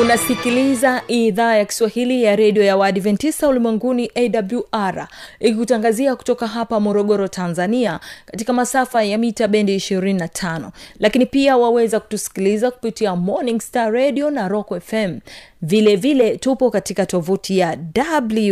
unasikiliza 0.00 1.02
idhaa 1.08 1.56
ya 1.56 1.64
kiswahili 1.64 2.22
ya 2.22 2.36
redio 2.36 2.62
ya 2.64 2.76
waadventista 2.76 3.48
ulimwenguni 3.48 4.10
awr 4.14 5.08
ikikutangazia 5.40 6.16
kutoka 6.16 6.46
hapa 6.46 6.80
morogoro 6.80 7.28
tanzania 7.28 8.00
katika 8.26 8.52
masafa 8.52 9.04
ya 9.04 9.18
mita 9.18 9.48
bendi 9.48 9.76
25 9.76 10.70
lakini 10.98 11.26
pia 11.26 11.56
waweza 11.56 12.00
kutusikiliza 12.00 12.70
kupitia 12.70 13.16
morning 13.16 13.60
star 13.60 13.92
radio 13.92 14.30
na 14.30 14.48
rock 14.48 14.80
fm 14.80 15.18
vile 15.62 15.96
vile 15.96 16.36
tupo 16.36 16.70
katika 16.70 17.06
tovuti 17.06 17.58
ya 17.58 17.78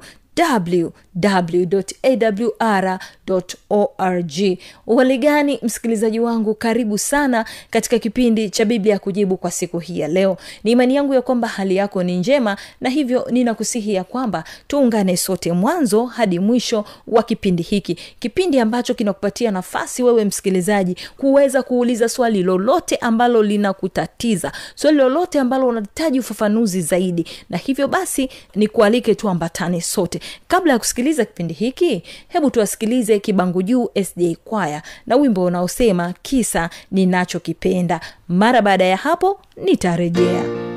www.awr.org 3.32 4.58
uhaligani 4.88 5.60
msikilizaji 5.62 6.20
wangu 6.20 6.56
karibu 6.56 6.98
sana 6.98 7.46
katika 7.70 8.00
kipindi 8.00 8.50
cha 8.50 8.66
biblia 8.66 9.00
kujibu 9.00 9.38
kwa 9.38 9.52
siku 9.52 9.80
hii 9.80 10.00
ya 10.00 10.08
leo. 10.08 10.38
Ni 10.64 10.72
imani 10.72 10.96
yangu 10.96 11.14
ya 11.14 11.22
kwamba 11.22 11.48
hali 11.48 11.76
yako 11.76 12.04
ni 12.04 12.18
njema 12.18 12.58
na 12.82 12.90
hivyo 12.90 13.28
ninakusihi 13.32 13.94
ya 13.94 14.04
kwamba 14.04 14.44
tuungane 14.68 15.18
sote 15.18 15.52
mwanzo 15.52 16.06
hadi 16.06 16.40
mwisho 16.40 16.86
wa 17.08 17.24
kipindi 17.24 17.64
hiki. 17.64 17.96
Kipindi 18.20 18.60
ambacho 18.60 18.94
kinakupatia 18.94 19.52
nafasi 19.52 20.04
wewe 20.04 20.26
msikilizaji 20.26 20.96
kuweza 21.18 21.64
kuuliza 21.64 22.10
swali 22.10 22.44
lolote 22.44 22.96
ambalo 22.96 23.44
linakutatiza 23.44 24.52
swali 24.76 24.98
lolote 24.98 25.40
ambalo 25.40 25.68
unahitaji 25.68 26.20
ufafanuzi 26.20 26.82
zaidi. 26.82 27.26
Na 27.50 27.58
hivyo 27.58 27.88
basi 27.88 28.30
nikualike 28.56 29.16
tuambatane 29.16 29.82
sote. 29.82 30.20
Kabla 30.48 30.74
ya 30.74 30.80
kusikiliza 30.80 31.26
kipindi 31.26 31.54
hiki 31.54 32.04
hebu 32.28 32.50
tuwasikilize 32.50 33.20
kibangu 33.22 33.62
juu 33.64 33.90
sj 34.04 34.36
kwaya 34.44 34.82
na 35.08 35.16
wimbo 35.16 35.44
unaosema 35.46 36.14
kisa 36.22 36.70
ninachokipenda. 36.92 38.00
Mara 38.28 38.62
baada 38.62 38.86
ya 38.86 38.98
hapo 38.98 39.40
nitarejea 39.66 40.71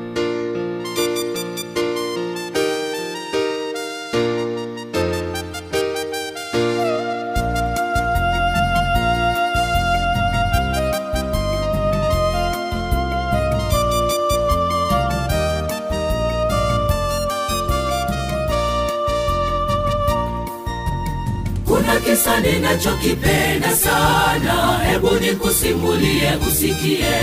ninachokipenda 22.45 23.77
sana. 23.77 24.79
Hebu 24.91 25.11
nikusimulie 25.21 26.33
usikie. 26.49 27.15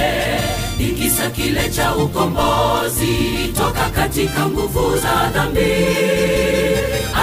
Ni 0.78 0.86
kisa 0.88 1.30
kile 1.30 1.70
cha 1.70 1.96
ukombozi 1.96 3.16
toka 3.58 3.90
katika 3.90 4.46
nguvu 4.46 4.98
za 4.98 5.30
dhambi. 5.34 5.62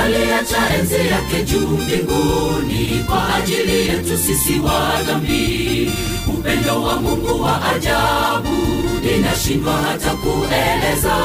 Aliacha 0.02 0.74
enzi 0.78 0.94
yake 0.94 1.42
juu 1.44 1.66
mbinguni 1.68 3.04
kwa 3.06 3.34
ajili 3.34 3.88
yetu 3.88 4.18
sisi 4.18 4.60
wa 4.60 5.02
dhambi. 5.06 5.90
Upendo 6.28 6.82
wa 6.82 6.96
mungu 7.00 7.42
wa 7.42 7.70
ajabu 7.70 8.56
ninashindwa 9.02 9.72
hata 9.72 10.10
kueleza. 10.10 11.16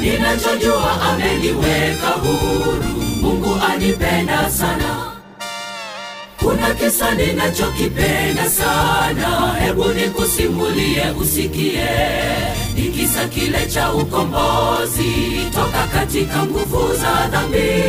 Ninachojua 0.00 1.02
ameniweka 1.02 2.08
huru 2.08 2.84
mungu 3.20 3.56
anipenda 3.72 4.50
sana 4.50 5.12
kuna 6.40 6.74
kisa 6.74 7.14
ninachokipenda 7.14 8.50
sana. 8.50 9.54
Hebu 9.64 9.84
nikusimulie 9.88 11.02
usikie. 11.20 11.88
Ni 12.74 12.82
kisa 12.82 13.28
kile 13.28 13.66
cha 13.66 13.92
ukombozi. 13.92 15.12
Toka 15.54 15.86
katika 15.94 16.44
nguvu 16.44 16.94
za 16.96 17.26
dhambi. 17.30 17.82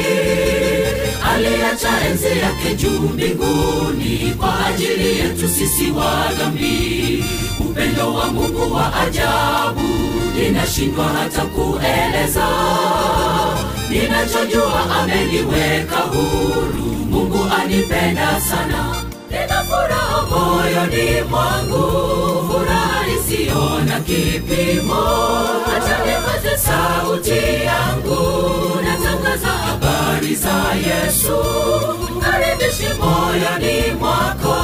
Aliacha 1.33 1.89
enzi 2.09 2.25
yake 2.25 2.75
juu 2.75 2.99
mbinguni. 3.13 4.35
Kwa 4.39 4.65
ajili 4.67 5.19
yetu 5.19 5.49
sisi 5.49 5.91
wa 5.91 6.29
dhambi. 6.39 7.25
Upendo 7.59 8.13
wa 8.13 8.25
mungu 8.31 8.73
wa 8.73 8.95
ajabu. 9.01 9.81
Ninashindwa 10.35 11.05
hata 11.05 11.41
kueleza 11.41 12.47
ninachojua 13.91 14.85
ameniweka 15.01 15.95
huru. 15.97 16.83
Mungu 17.09 17.45
anipenda 17.61 18.41
sana. 18.41 18.95
Nina 19.31 19.63
furaha 19.63 20.21
moyoni 20.29 21.21
mwangu. 21.29 21.83
Furaha 22.51 23.03
isiyo 23.07 23.81
kipimo. 23.99 25.01
Hata 25.65 26.03
sauti 26.57 27.39
yangu. 27.65 28.21
Natangaza 28.83 29.47
habari 29.47 30.35
za 30.35 30.55
yesu. 30.87 31.37
Karibishi 32.21 32.87
moyoni 32.99 33.91
mwako. 33.99 34.55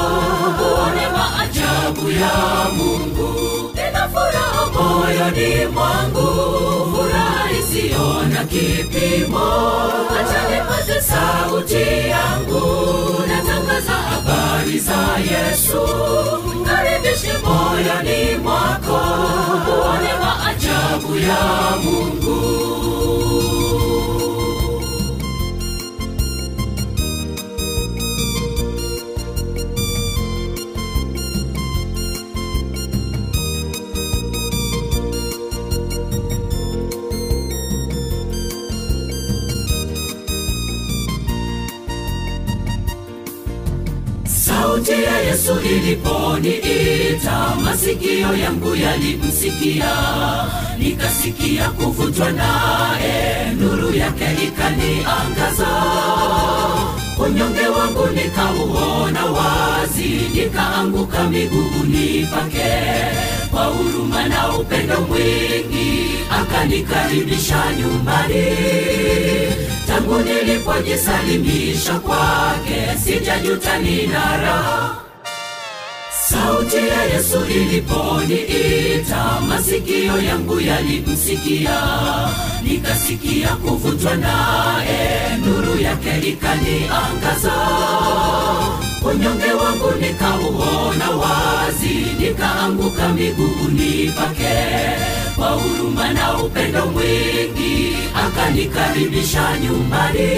Uone 0.62 1.06
maajabu 1.16 2.10
ya 2.10 2.32
mungu. 2.76 3.30
Nina 3.74 4.08
furaha 4.08 4.66
moyoni 4.74 5.66
mwangu. 5.66 6.28
Furaha 6.96 7.27
isiyo 7.68 8.22
na 8.32 8.44
kipimo 8.44 9.48
hata 10.08 10.40
nipaze 10.50 11.00
sauti 11.00 12.08
yangu. 12.08 12.64
Natangaza 13.28 13.92
habari 13.92 14.78
za 14.78 14.96
yesu. 15.30 15.80
Karibishe 16.66 17.32
moyoni 17.44 18.36
mwako 18.42 19.00
uone 19.68 20.10
maajabu 20.20 21.18
ya 21.18 21.76
mungu 21.82 22.77
yesu 45.38 45.60
iliponiita 45.60 47.54
masikio 47.64 48.36
yangu 48.36 48.74
yalimsikia 48.76 49.92
nikasikia 50.78 51.68
kuvutwa 51.70 52.30
naye 52.30 53.44
nuru 53.60 53.94
yake 53.94 54.24
ikaniangaza. 54.44 55.66
Unyonge 57.26 57.66
wangu 57.68 58.06
nikauona 58.14 59.24
wazi 59.24 60.08
nikaanguka 60.34 61.22
miguuni 61.30 62.28
pake. 62.34 62.72
Kwa 63.50 63.64
huruma 63.64 64.28
na 64.28 64.56
upendo 64.56 65.00
mwingi 65.00 66.10
akanikaribisha 66.30 67.62
nyumbani. 67.80 68.44
Tangu 69.86 70.18
nilipojisalimisha 70.18 71.98
kwake 71.98 72.98
sijajuta 73.04 73.78
nina 73.78 74.36
raha 74.36 75.07
sauti 76.30 76.76
ya 76.76 77.02
yesu 77.04 77.38
iliponiita 77.50 79.40
masikio 79.48 80.22
yangu 80.22 80.60
yalimsikia. 80.60 81.80
Nikasikia 82.62 83.48
kuvutwa 83.48 84.14
naye 84.16 85.20
nuru 85.46 85.80
yake 85.80 86.28
ikaniangaza. 86.28 87.52
Unyonge 89.10 89.52
wangu 89.52 89.92
nikauona 90.00 91.10
wazi 91.10 92.06
nikaanguka 92.20 93.08
miguuni 93.08 94.12
pake. 94.16 94.58
Kwa 95.36 95.48
huruma 95.48 96.12
na 96.12 96.38
upendo 96.38 96.86
mwingi 96.86 97.96
akanikaribisha 98.26 99.58
nyumbani 99.62 100.30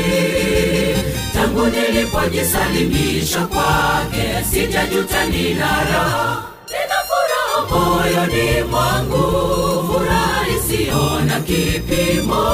tangu 1.41 1.67
nilipojisalimisha 1.67 3.47
kwake 3.47 4.45
sijajuta 4.51 5.27
nina 5.27 5.85
raha. 5.93 6.43
Nina 6.71 6.99
furaha 7.09 7.67
moyoni 7.71 8.63
mwangu 8.71 9.23
furaha 9.93 10.45
isiyo 10.49 11.21
na 11.27 11.41
kipimo. 11.41 12.45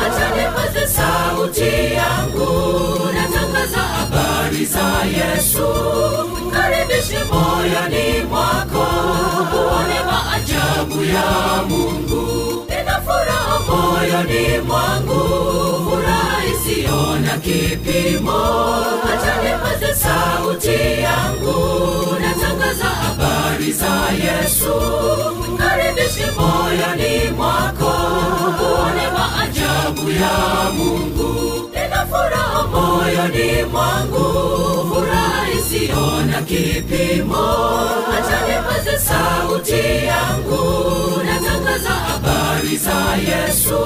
Hata 0.00 0.36
nipaze 0.36 0.86
sauti 0.86 1.94
yangu 1.94 2.98
natangaza 3.14 3.78
habari 3.78 4.64
za 4.64 5.02
yesu. 5.04 5.66
Karibishi 6.52 7.16
moyoni 7.32 8.22
mwako 8.28 8.86
uone 9.54 10.00
maajabu 10.06 11.04
ya 11.04 11.62
mungu. 11.68 12.66
Nina 12.68 13.00
moyoni 13.68 14.58
mwangu 14.66 15.20
furaha 15.90 16.39
isiyo 16.74 17.38
kipimo 17.42 18.38
hata 19.02 19.42
sauti 19.94 21.02
yangu. 21.02 22.06
Natangaza 22.20 22.84
habari 22.84 23.72
za 23.72 23.94
yesu. 24.24 24.74
Karibishi 25.58 26.24
moyoni 26.36 27.30
mwako 27.36 27.92
uone 28.62 29.06
maajabu 29.16 30.10
ya 30.10 30.70
mungu. 30.76 31.70
Nina 31.74 32.06
furaha 32.06 32.66
moyoni 32.66 33.64
mwangu. 33.72 34.24
Furaha 34.94 35.46
isiyo 35.58 36.22
kipimo 36.42 37.46
hata 38.12 38.46
sauti 38.98 40.06
yangu. 40.06 40.62
Natangaza 41.24 41.90
habari 41.90 42.76
za 42.76 43.16
yesu 43.30 43.78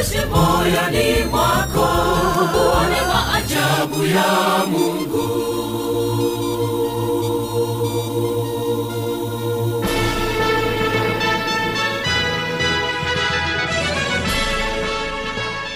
karibishi 0.00 0.26
moyoni 0.26 1.24
mwako. 1.30 1.88
Uone 2.56 3.00
maajabu 3.08 4.04
ya 4.04 4.66
mungu. 4.66 5.30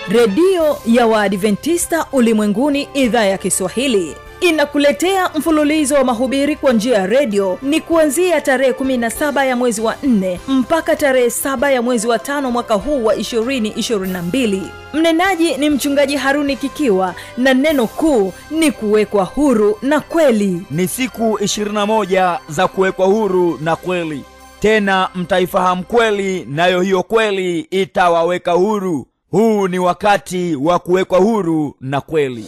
Redio 0.09 0.79
ya 0.87 1.06
waadventista 1.06 2.06
ulimwenguni 2.12 2.88
idhaa 2.94 3.25
ya 3.25 3.38
kiswahili 3.38 4.17
inakuletea 4.49 5.31
mfululizo 5.35 5.94
wa 5.94 6.05
mahubiri 6.05 6.56
kwa 6.56 6.73
njia 6.73 6.99
ya 6.99 7.06
redio 7.06 7.58
ni 7.62 7.81
kuanzia 7.81 8.41
tarehe 8.41 8.73
17 8.73 9.46
ya 9.46 9.56
mwezi 9.56 9.81
wa 9.81 9.94
4 9.94 10.38
mpaka 10.49 10.96
tarehe 10.96 11.26
7 11.29 11.73
ya 11.73 11.82
mwezi 11.82 12.06
wa 12.08 12.19
tano 12.19 12.50
mwaka 12.50 12.75
huu 12.75 13.05
wa 13.05 13.14
222 13.14 14.61
mnenaji 14.94 15.56
ni 15.56 15.70
mchungaji 15.70 16.17
haruni 16.17 16.56
kikiwa 16.56 17.14
na 17.37 17.55
neno 17.55 17.87
kuu 17.87 18.32
ni 18.50 18.70
kuwekwa 18.73 19.25
huru 19.25 19.79
na 19.82 20.00
kweli. 20.00 20.62
Ni 20.70 20.88
siku 20.88 21.23
21 21.23 22.38
za 22.49 22.69
kuwekwa 22.69 23.06
huru 23.06 23.58
na 23.62 23.76
kweli. 23.76 24.23
Tena 24.61 25.08
mtaifahamu 25.14 25.82
kweli 25.85 26.46
nayo 26.50 26.81
hiyo 26.81 27.02
kweli 27.02 27.61
itawaweka 27.61 28.52
huru. 28.52 29.06
Huu 29.31 29.69
ni 29.69 29.79
wakati 29.79 30.56
wa 30.56 30.79
kuwekwa 30.79 31.19
huru 31.19 31.76
na 31.81 32.00
kweli 32.00 32.46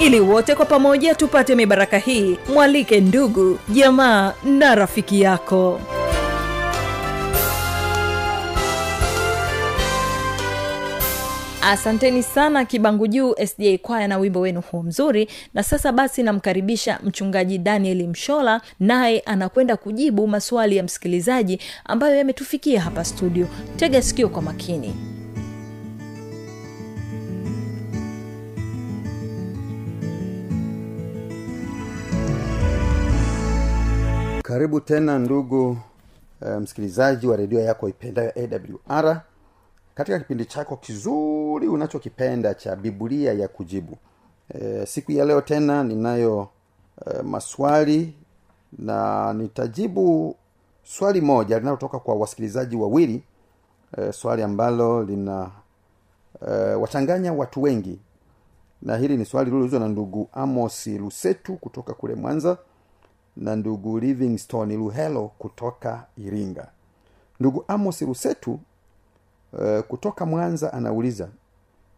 ili 0.00 0.20
wote 0.20 0.54
kwa 0.54 0.66
pamoja 0.66 1.14
tupate 1.14 1.54
mibaraka 1.54 1.98
hii 1.98 2.38
mwalike 2.54 3.00
ndugu 3.00 3.58
jamaa 3.68 4.32
na 4.44 4.74
rafiki 4.74 5.20
yako. 5.20 5.80
Asanteni 11.62 12.22
sana 12.22 12.64
kibangu 12.64 13.06
juu 13.06 13.34
sda 13.46 13.78
kwaya 13.78 14.08
na 14.08 14.18
wimbo 14.18 14.40
wenu 14.40 14.60
huu 14.60 14.82
mzuri. 14.82 15.28
Na 15.54 15.62
sasa 15.62 15.92
basi 15.92 16.22
namkaribisha 16.22 16.98
mchungaji 17.02 17.58
daniel 17.58 18.08
mshola 18.08 18.60
naye 18.80 19.20
anakwenda 19.20 19.76
kujibu 19.76 20.26
maswali 20.28 20.76
ya 20.76 20.82
msikilizaji 20.82 21.58
ambayo 21.84 22.16
yametufikia 22.16 22.80
hapa 22.80 23.04
studio. 23.04 23.48
Tega 23.76 24.02
sikio 24.02 24.28
kwa 24.28 24.42
makini 24.42 24.94
karibu 34.56 34.80
tena 34.80 35.18
ndugu 35.18 35.76
uh, 36.40 36.48
msikilizaji 36.48 37.26
wa 37.26 37.36
redio 37.36 37.60
yako 37.60 37.88
ipendayo 37.88 38.32
awr 38.88 39.20
katika 39.94 40.18
kipindi 40.18 40.44
chako 40.44 40.76
kizuri 40.76 41.68
unachokipenda 41.68 42.54
cha 42.54 42.76
biblia 42.76 43.32
ya 43.32 43.48
kujibu. 43.48 43.96
E, 44.54 44.86
siku 44.86 45.12
ya 45.12 45.24
leo 45.24 45.40
tena 45.40 45.84
ninayo 45.84 46.48
e, 47.06 47.22
maswali 47.22 48.14
na 48.78 49.32
nitajibu 49.32 50.36
swali 50.84 51.20
moja 51.20 51.58
linalotoka 51.58 51.98
kwa 51.98 52.14
wasikilizaji 52.14 52.76
wawili 52.76 53.22
e, 53.98 54.12
swali 54.12 54.42
ambalo 54.42 55.02
lina 55.02 55.50
e, 56.48 56.50
wachanganya 56.74 57.32
watu 57.32 57.62
wengi. 57.62 57.98
Na 58.82 58.96
hili 58.96 59.16
ni 59.16 59.24
swali 59.24 59.50
liliulizwa 59.50 59.80
na 59.80 59.88
ndugu 59.88 60.28
amos 60.32 60.86
lusetu 60.86 61.56
kutoka 61.56 61.94
kule 61.94 62.14
mwanza 62.14 62.58
na 63.36 63.56
ndugu 63.56 63.98
livingstone 63.98 64.76
luhelo 64.76 65.28
kutoka 65.38 66.04
iringa. 66.18 66.68
Ndugu 67.40 67.64
amos 67.68 68.00
rusetu 68.02 68.60
uh, 69.52 69.80
kutoka 69.80 70.26
mwanza 70.26 70.72
anauliza 70.72 71.28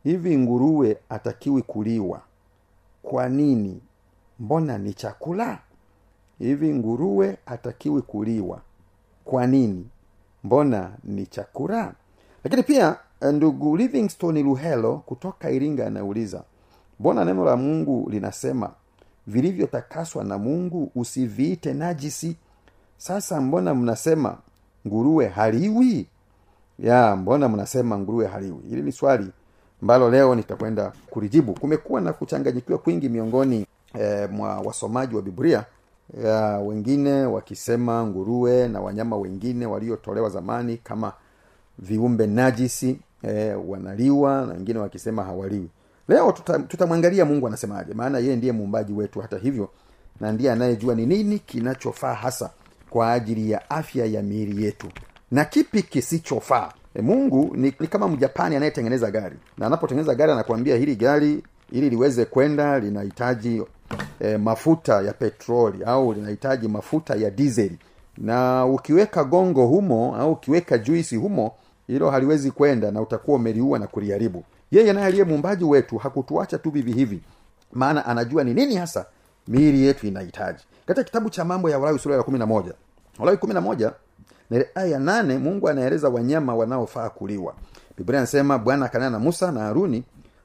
hivi 0.04 0.38
nguruwe 0.38 0.98
atakiwi 1.08 1.62
kuliwa? 1.62 2.20
Kwa 3.02 3.28
nini? 3.28 3.80
Mbona 4.40 4.78
ni 4.78 4.94
chakula? 4.94 5.58
Hivi 6.38 6.74
nguruwe 6.74 7.38
atakiwi 7.46 8.02
kuliwa? 8.02 8.60
Kwa 9.24 9.46
nini? 9.46 9.86
Mbona 10.44 10.90
ni 11.04 11.26
chakula? 11.26 11.94
Lakini 12.44 12.62
pia 12.62 12.96
ndugu 13.32 13.76
livingstone 13.76 14.42
luhelo 14.42 14.96
kutoka 15.06 15.50
iringa 15.50 15.86
anauliza 15.86 16.42
mbona 17.00 17.24
neno 17.24 17.44
la 17.44 17.56
mungu 17.56 18.10
linasema 18.10 18.72
vilivyotakaswa 19.28 20.24
na 20.24 20.38
mungu 20.38 20.90
usiviite 20.94 21.74
najisi. 21.74 22.36
Sasa 22.96 23.40
mbona 23.40 23.74
mnasema 23.74 24.38
nguruwe 24.86 25.28
haliwi? 25.28 26.06
Ya 26.78 27.16
mbona 27.16 27.48
mnasema 27.48 27.98
nguruwe 27.98 28.26
haliwi? 28.26 28.60
Hili 28.68 28.82
ni 28.82 28.92
swali 28.92 29.30
ambalo 29.82 30.10
leo 30.10 30.34
nitakwenda 30.34 30.92
kulijibu. 31.10 31.54
Kumekuwa 31.54 32.00
na 32.00 32.12
kuchanganyikiwa 32.12 32.78
kwingi 32.78 33.08
miongoni 33.08 33.66
e, 34.00 34.26
mwa 34.26 34.60
wasomaji 34.60 35.16
wa 35.16 35.22
biblia 35.22 35.64
ya 36.24 36.58
wengine 36.58 37.24
wakisema 37.24 38.06
nguruwe 38.06 38.68
na 38.68 38.80
wanyama 38.80 39.16
wengine 39.16 39.66
waliotolewa 39.66 40.30
zamani 40.30 40.76
kama 40.76 41.12
viumbe 41.78 42.26
najisi 42.26 43.00
e, 43.22 43.52
wanaliwa 43.54 44.46
na 44.46 44.52
wengine 44.52 44.78
wakisema 44.78 45.24
hawaliwi 45.24 45.68
leo 46.08 46.32
tutamwangalia 46.68 47.22
tuta 47.24 47.32
mungu 47.34 47.46
anasemaje 47.46 47.94
maana 47.94 48.18
yeye 48.18 48.36
ndiye 48.36 48.52
muumbaji 48.52 48.92
wetu. 48.92 49.20
Hata 49.20 49.38
hivyo 49.38 49.68
na 50.20 50.32
ndiye 50.32 50.52
anayejua 50.52 50.94
ni 50.94 51.06
nini 51.06 51.38
kinachofaa 51.38 52.14
hasa 52.14 52.50
kwa 52.90 53.12
ajili 53.12 53.50
ya 53.50 53.70
afya 53.70 54.06
ya 54.06 54.22
miili 54.22 54.64
yetu. 54.64 54.86
Na 55.30 55.44
kipi 55.44 55.82
kisichofaa? 55.82 56.72
E, 56.94 57.02
mungu 57.02 57.56
ni, 57.56 57.74
ni 57.80 57.86
kama 57.86 58.08
mjapani 58.08 58.56
anayetengeneza 58.56 59.10
gari. 59.10 59.36
Na 59.58 59.66
anapotengeneza 59.66 60.14
gari 60.14 60.32
anakuambia 60.32 60.76
hili 60.76 60.96
gari 60.96 61.42
ili 61.72 61.90
liweze 61.90 62.24
kwenda 62.24 62.78
linahitaji 62.78 63.62
e, 64.20 64.36
mafuta 64.36 65.02
ya 65.02 65.12
petroli 65.12 65.84
au 65.84 66.12
linahitaji 66.12 66.68
mafuta 66.68 67.14
ya 67.14 67.30
dizeli. 67.30 67.78
Na 68.18 68.66
ukiweka 68.66 69.24
gongo 69.24 69.66
humo 69.66 70.16
au 70.16 70.32
ukiweka 70.32 70.78
juisi 70.78 71.16
humo 71.16 71.52
hilo 71.86 72.10
haliwezi 72.10 72.50
kwenda 72.50 72.90
na 72.90 73.00
utakuwa 73.00 73.36
umeliua 73.36 73.78
na 73.78 73.86
kuliharibu 73.86 74.44
yeye 74.70 74.92
naye 74.92 75.06
aliye 75.06 75.24
muumbaji 75.24 75.64
wetu 75.64 75.96
hakutuacha 75.98 76.58
tu 76.58 76.70
vivi 76.70 76.92
hivi 76.92 77.20
maana 77.72 78.06
anajua 78.06 78.44
ni 78.44 78.54
nini 78.54 78.76
hasa 78.76 79.06
miili 79.48 79.82
yetu 79.86 80.06
inahitaji. 80.06 80.64
Katika 80.86 81.04
kitabu 81.04 81.30
cha 81.30 81.44
mambo 81.44 81.70
ya 81.70 81.78
walawi 81.78 81.98
sura 81.98 82.16
ya 82.16 82.22
kumi 82.22 82.38
na 82.38 82.46
moja 82.46 82.72
walawi 83.18 83.38
kumi 83.38 83.54
na 83.54 83.60
moja 83.60 83.92
na 84.50 84.64
aya 84.74 84.98
nane 84.98 85.38
mungu 85.38 85.68
anaeleza 85.68 86.08
wanyama 86.08 86.54
wanaofaa 86.54 87.10
kuliwa. 87.10 87.54
Biblia 87.96 88.18
anasema 88.18 88.58
bwana 88.58 88.86
akanena 88.86 89.10
na 89.10 89.18
musa 89.18 89.52
na 89.52 89.60
haruni 89.60 90.04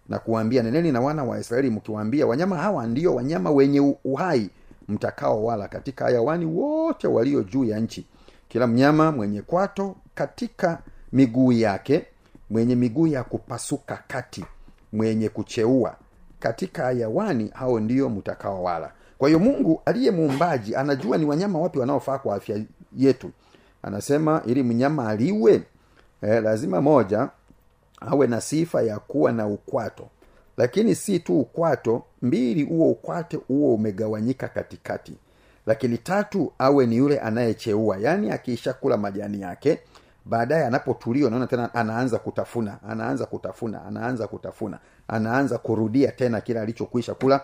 na 0.10 0.20
kuwaambia 0.20 0.64
neneni 0.64 0.92
na 0.92 1.02
wana 1.02 1.24
wa 1.24 1.40
israeli 1.40 1.70
mkiwaambia 1.70 2.28
wanyama 2.28 2.58
hawa 2.58 2.88
ndio 2.88 3.16
wanyama 3.16 3.52
wenye 3.52 3.96
uhai 4.04 4.50
mtakao 4.90 5.46
wala 5.46 5.68
katika 5.68 6.06
hayawani 6.06 6.46
wote 6.46 7.08
walio 7.08 7.44
juu 7.44 7.64
ya 7.64 7.80
nchi. 7.80 8.06
Kila 8.50 8.68
mnyama 8.68 9.12
mwenye 9.12 9.42
kwato 9.42 9.96
katika 10.16 10.80
miguu 11.14 11.52
yake 11.52 12.06
mwenye 12.50 12.76
miguu 12.76 13.08
ya 13.08 13.24
kupasuka 13.24 14.04
kati 14.08 14.46
mwenye 14.94 15.30
kucheua. 15.30 15.96
Katika 16.40 16.84
hayawani 16.84 17.52
hao 17.54 17.80
ndio 17.80 18.10
mtakaowala. 18.10 18.92
Kwa 19.18 19.30
hiyo 19.30 19.40
mungu 19.40 19.82
aliye 19.86 20.12
muumbaji 20.12 20.76
anajua 20.76 21.18
ni 21.18 21.26
wanyama 21.26 21.60
wapi 21.60 21.80
wanaofaa 21.80 22.18
kwa 22.18 22.36
afya 22.36 22.62
yetu. 22.98 23.32
Anasema 23.84 24.42
ili 24.46 24.64
mnyama 24.64 25.10
aliwe 25.10 25.64
eh, 26.22 26.44
lazima 26.44 26.82
moja 26.82 27.30
awe 28.02 28.28
na 28.28 28.42
sifa 28.42 28.82
ya 28.82 29.00
kuwa 29.00 29.32
na 29.32 29.48
ukwato. 29.48 30.08
Lakini 30.58 30.96
si 30.96 31.20
tu 31.20 31.40
ukwato 31.40 32.04
mbili 32.22 32.64
huo 32.64 32.92
ukwate 32.92 33.38
huo 33.38 33.74
umegawanyika 33.76 34.48
katikati. 34.48 35.14
Lakini 35.66 35.98
tatu 35.98 36.54
awe 36.60 36.86
ni 36.86 36.96
yule 36.98 37.20
anayecheua. 37.20 37.98
Yaani 37.98 38.32
akiisha 38.32 38.74
kula 38.74 38.98
majani 38.98 39.42
yake 39.42 39.80
baadaye 40.26 40.66
anapotulia 40.66 41.28
unaona 41.28 41.48
tena 41.48 41.74
anaanza 41.74 42.20
kutafuna 42.20 42.78
anaanza 42.90 43.26
kutafuna 43.26 43.86
anaanza 43.86 44.28
kutafuna 44.28 44.80
anaanza 45.08 45.58
kurudia 45.58 46.12
tena 46.12 46.42
kile 46.42 46.60
alichokwisha 46.60 47.14
kula 47.14 47.42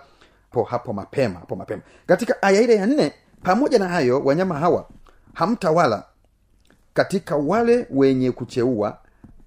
po 0.52 0.64
hapo 0.64 0.94
mapema 0.94 1.40
hapo 1.40 1.56
mapema. 1.56 1.82
Katika 2.06 2.42
aya 2.42 2.62
ile 2.62 2.76
ya 2.76 2.86
nne 2.88 3.14
pamoja 3.44 3.80
na 3.80 3.88
hayo 3.88 4.20
wanyama 4.26 4.60
hawa 4.60 4.88
hamtawala 5.34 6.04
katika 6.94 7.36
wale 7.36 7.88
wenye 7.92 8.32
kucheua 8.32 8.98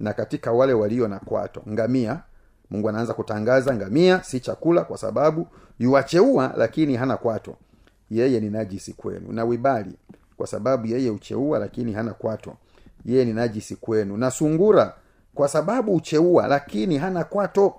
na 0.00 0.12
katika 0.12 0.52
wale 0.52 0.72
walio 0.72 1.08
na 1.08 1.18
kwato. 1.18 1.62
Ngamia 1.68 2.20
mungu 2.70 2.88
anaanza 2.88 3.14
kutangaza 3.14 3.74
ngamia 3.74 4.22
si 4.22 4.40
chakula 4.40 4.84
kwa 4.84 4.98
sababu 4.98 5.46
yuwacheua 5.78 6.54
lakini 6.56 6.96
hana 6.96 7.16
kwato. 7.16 7.56
Yeye 8.10 8.40
ni 8.40 8.50
najisi 8.50 8.92
kwenu. 8.92 9.32
Na 9.32 9.44
wibali 9.44 9.92
kwa 10.36 10.46
sababu 10.46 10.86
yeye 10.86 11.10
ucheua 11.10 11.58
lakini 11.58 11.92
hana 11.92 12.12
kwato 12.14 12.56
yeye 13.04 13.24
ni 13.24 13.32
najisi 13.32 13.76
kwenu. 13.76 14.16
Na 14.16 14.30
sungura 14.30 14.94
kwa 15.34 15.48
sababu 15.48 15.94
ucheua 15.94 16.46
lakini 16.46 16.98
hana 16.98 17.24
kwato. 17.24 17.74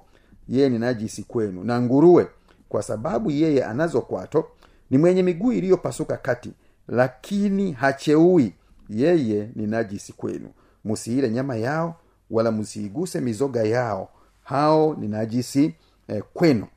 Yeye 0.49 0.69
ni 0.69 0.79
najisi 0.79 1.23
kwenu. 1.23 1.63
Na 1.63 1.81
nguruwe 1.81 2.27
kwa 2.69 2.83
sababu 2.83 3.31
yeye 3.31 3.63
anazo 3.65 4.01
kwato 4.01 4.45
ni 4.89 4.97
mwenye 4.97 5.23
miguu 5.23 5.51
iliyopasuka 5.51 6.17
kati 6.17 6.51
lakini 6.87 7.71
hacheui. 7.71 8.53
Yeye 8.89 9.49
ni 9.55 9.67
najisi 9.67 10.13
kwenu. 10.13 10.49
Msiile 10.85 11.29
nyama 11.29 11.55
yao 11.55 11.95
wala 12.31 12.51
msiiguse 12.51 13.21
mizoga 13.21 13.63
yao. 13.63 14.09
Hao 14.43 14.95
ni 14.99 15.07
najisi 15.07 15.75
eh, 16.07 16.23
kwenu. 16.33 16.67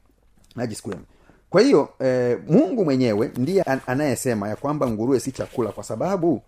Najisi 0.57 0.83
kwenu. 0.83 1.01
Kwa 1.51 1.61
hiyo 1.61 1.89
eh, 1.99 2.39
mungu 2.49 2.85
mwenyewe 2.85 3.31
ndiye 3.37 3.63
an- 3.63 3.81
anayesema 3.87 4.49
ya 4.49 4.57
kwamba 4.57 4.91
nguruwe 4.91 5.21
si 5.21 5.33
chakula 5.33 5.73
kwa 5.73 5.85
sababu 5.85 6.43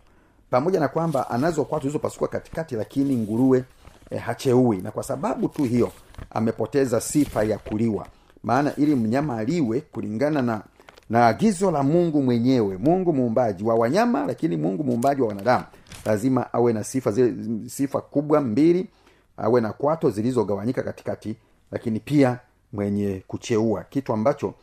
pamoja 0.50 0.80
na 0.80 0.88
kwamba 0.88 1.30
anazo 1.30 1.64
kwatu 1.64 1.82
zilizopasukwa 1.82 2.28
katikati 2.28 2.74
lakini 2.76 3.16
nguruwe 3.16 3.64
eh, 4.10 4.20
hacheui. 4.20 4.76
Na 4.76 4.90
kwa 4.90 5.02
sababu 5.02 5.48
tu 5.48 5.64
hiyo 5.64 5.92
amepoteza 6.30 7.00
sifa 7.00 7.44
ya 7.44 7.58
kuliwa. 7.58 8.06
Maana 8.42 8.76
ili 8.76 8.94
mnyama 8.94 9.36
aliwe 9.38 9.80
kulingana 9.80 10.42
na 10.42 10.62
na 11.10 11.26
agizo 11.26 11.70
la 11.70 11.82
mungu 11.82 12.22
mwenyewe. 12.22 12.76
Mungu 12.76 13.12
muumbaji 13.12 13.64
wa 13.64 13.74
wanyama 13.74 14.26
lakini 14.26 14.56
mungu 14.56 14.84
muumbaji 14.84 15.22
wa 15.22 15.28
wanadamu. 15.28 15.64
Lazima 16.04 16.52
awe 16.52 16.72
na 16.72 16.84
sifa 16.84 17.10
zile 17.10 17.34
sifa 17.68 18.00
kubwa 18.00 18.40
mbili. 18.40 18.88
Awe 19.36 19.60
na 19.60 19.72
kwato 19.72 20.10
zilizogawanyika 20.10 20.82
katikati 20.82 21.36
lakini 21.72 22.00
pia 22.00 22.38
mwenye 22.72 23.22
kucheua. 23.26 23.84
Kitu 23.84 24.12
ambacho 24.12 24.54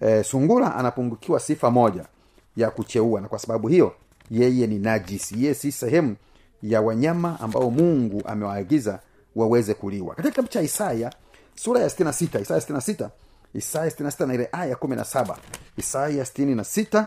e, 0.00 0.22
sungura 0.22 0.74
anapungukiwa 0.74 1.40
sifa 1.40 1.70
moja 1.70 2.04
ya 2.56 2.70
kucheua. 2.70 3.20
Na 3.20 3.28
kwa 3.28 3.38
sababu 3.38 3.68
hiyo 3.68 3.92
yeye 4.30 4.66
ni 4.66 4.78
najisi 4.78 5.42
yeye 5.42 5.54
si 5.54 5.72
sehemu 5.72 6.16
ya 6.62 6.80
wanyama 6.80 7.40
ambao 7.40 7.70
mungu 7.70 8.22
amewaagiza 8.26 9.00
waweze 9.36 9.74
kuliwa. 9.74 10.08
Katika 10.14 10.30
kitabu 10.30 10.48
cha 10.48 10.62
isaya 10.62 11.12
sura 11.54 11.80
ya 11.80 11.88
66 11.88 12.40
isaya 12.42 12.60
66 12.60 13.08
isaya 13.54 13.90
66 13.90 14.26
na 14.26 14.34
ile 14.34 14.48
aya 14.52 14.74
17 14.74 15.36
isaya 15.76 16.24
66 16.24 17.06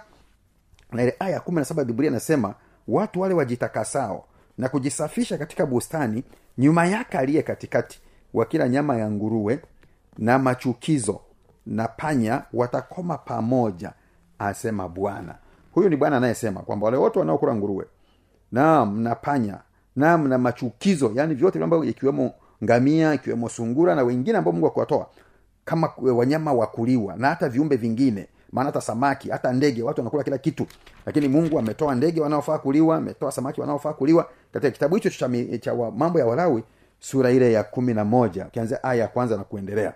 na 0.91 1.03
ile 1.03 1.15
aya 1.19 1.39
kumi 1.39 1.57
na 1.57 1.65
saba 1.65 1.83
biblia 1.85 2.09
inasema 2.09 2.55
watu 2.87 3.21
wale 3.21 3.33
wajitakasao 3.33 4.25
na 4.57 4.69
kujisafisha 4.69 5.37
katika 5.37 5.65
bustani 5.65 6.23
nyuma 6.57 6.85
yake 6.85 7.17
aliye 7.17 7.41
katikati 7.43 7.99
wakila 8.33 8.69
nyama 8.69 8.97
ya 8.97 9.11
nguruwe 9.11 9.59
na 10.17 10.39
machukizo 10.39 11.21
na 11.65 11.87
panya 11.87 12.43
watakoma 12.53 13.17
pamoja 13.17 13.93
asema 14.39 14.89
bwana 14.89 15.35
huyu 15.73 15.89
ni 15.89 15.95
bwana 15.95 16.17
anayesema 16.17 16.61
kwamba 16.61 16.85
wale 16.85 16.97
wote 16.97 17.19
wanaokula 17.19 17.55
nguruwe 17.55 17.85
naam 18.51 19.01
na 19.01 19.15
panya 19.15 19.57
naam 19.95 20.27
na 20.27 20.37
machukizo 20.37 21.11
yani 21.15 21.35
vyote 21.35 21.63
ambavyo 21.63 21.89
ikiwemo 21.89 22.31
ngamia 22.63 23.13
ikiwemo 23.13 23.49
sungura 23.49 23.95
na 23.95 24.03
wengine 24.03 24.37
ambao 24.37 24.53
mungu 24.53 24.67
akiwatoa 24.67 25.07
kama 25.65 25.89
wanyama 25.97 26.53
wa 26.53 26.69
na 27.17 27.27
hata 27.29 27.49
viumbe 27.49 27.75
vingine 27.75 28.27
maana 28.51 28.65
hata 28.65 28.81
samaki 28.81 29.29
hata 29.29 29.53
ndege 29.53 29.83
watu 29.83 30.01
wanakula 30.01 30.23
kila 30.23 30.37
kitu. 30.37 30.67
Lakini 31.05 31.27
mungu 31.27 31.59
ametoa 31.59 31.95
ndege 31.95 32.21
wanaofaa 32.21 32.57
kuliwa 32.57 32.97
ametoa 32.97 33.31
samaki 33.31 33.61
wanaofaa 33.61 33.93
kuliwa. 33.93 34.29
Katika 34.51 34.71
kitabu 34.71 34.95
hicho 34.95 35.09
cha, 35.09 35.29
cha 35.59 35.73
wa, 35.73 35.91
mambo 35.91 36.19
ya 36.19 36.25
walawi 36.25 36.63
sura 36.99 37.31
ile 37.31 37.53
ya 37.53 37.63
kumi 37.63 37.93
na 37.93 38.05
moja 38.05 38.45
ukianzia 38.47 38.83
aya 38.83 39.01
ya 39.01 39.07
kwanza 39.07 39.37
na 39.37 39.43
kuendelea. 39.43 39.93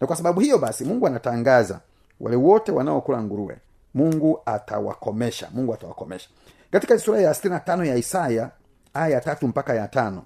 Na 0.00 0.06
kwa 0.06 0.16
sababu 0.16 0.40
hiyo 0.40 0.58
basi 0.58 0.84
mungu 0.84 1.06
anatangaza 1.06 1.80
wale 2.20 2.36
wote 2.36 2.72
wanaokula 2.72 3.22
nguruwe 3.22 3.56
mungu 3.94 4.40
atawakomesha. 4.46 5.48
Mungu 5.54 5.74
atawakomesha. 5.74 6.28
Katika 6.70 6.98
sura 6.98 7.20
ya 7.20 7.32
65 7.32 7.84
ya 7.86 7.96
isaya 7.96 8.50
aya 8.94 9.08
ya 9.08 9.20
tatu 9.20 9.48
mpaka 9.48 9.74
ya 9.74 9.88
tano. 9.88 10.22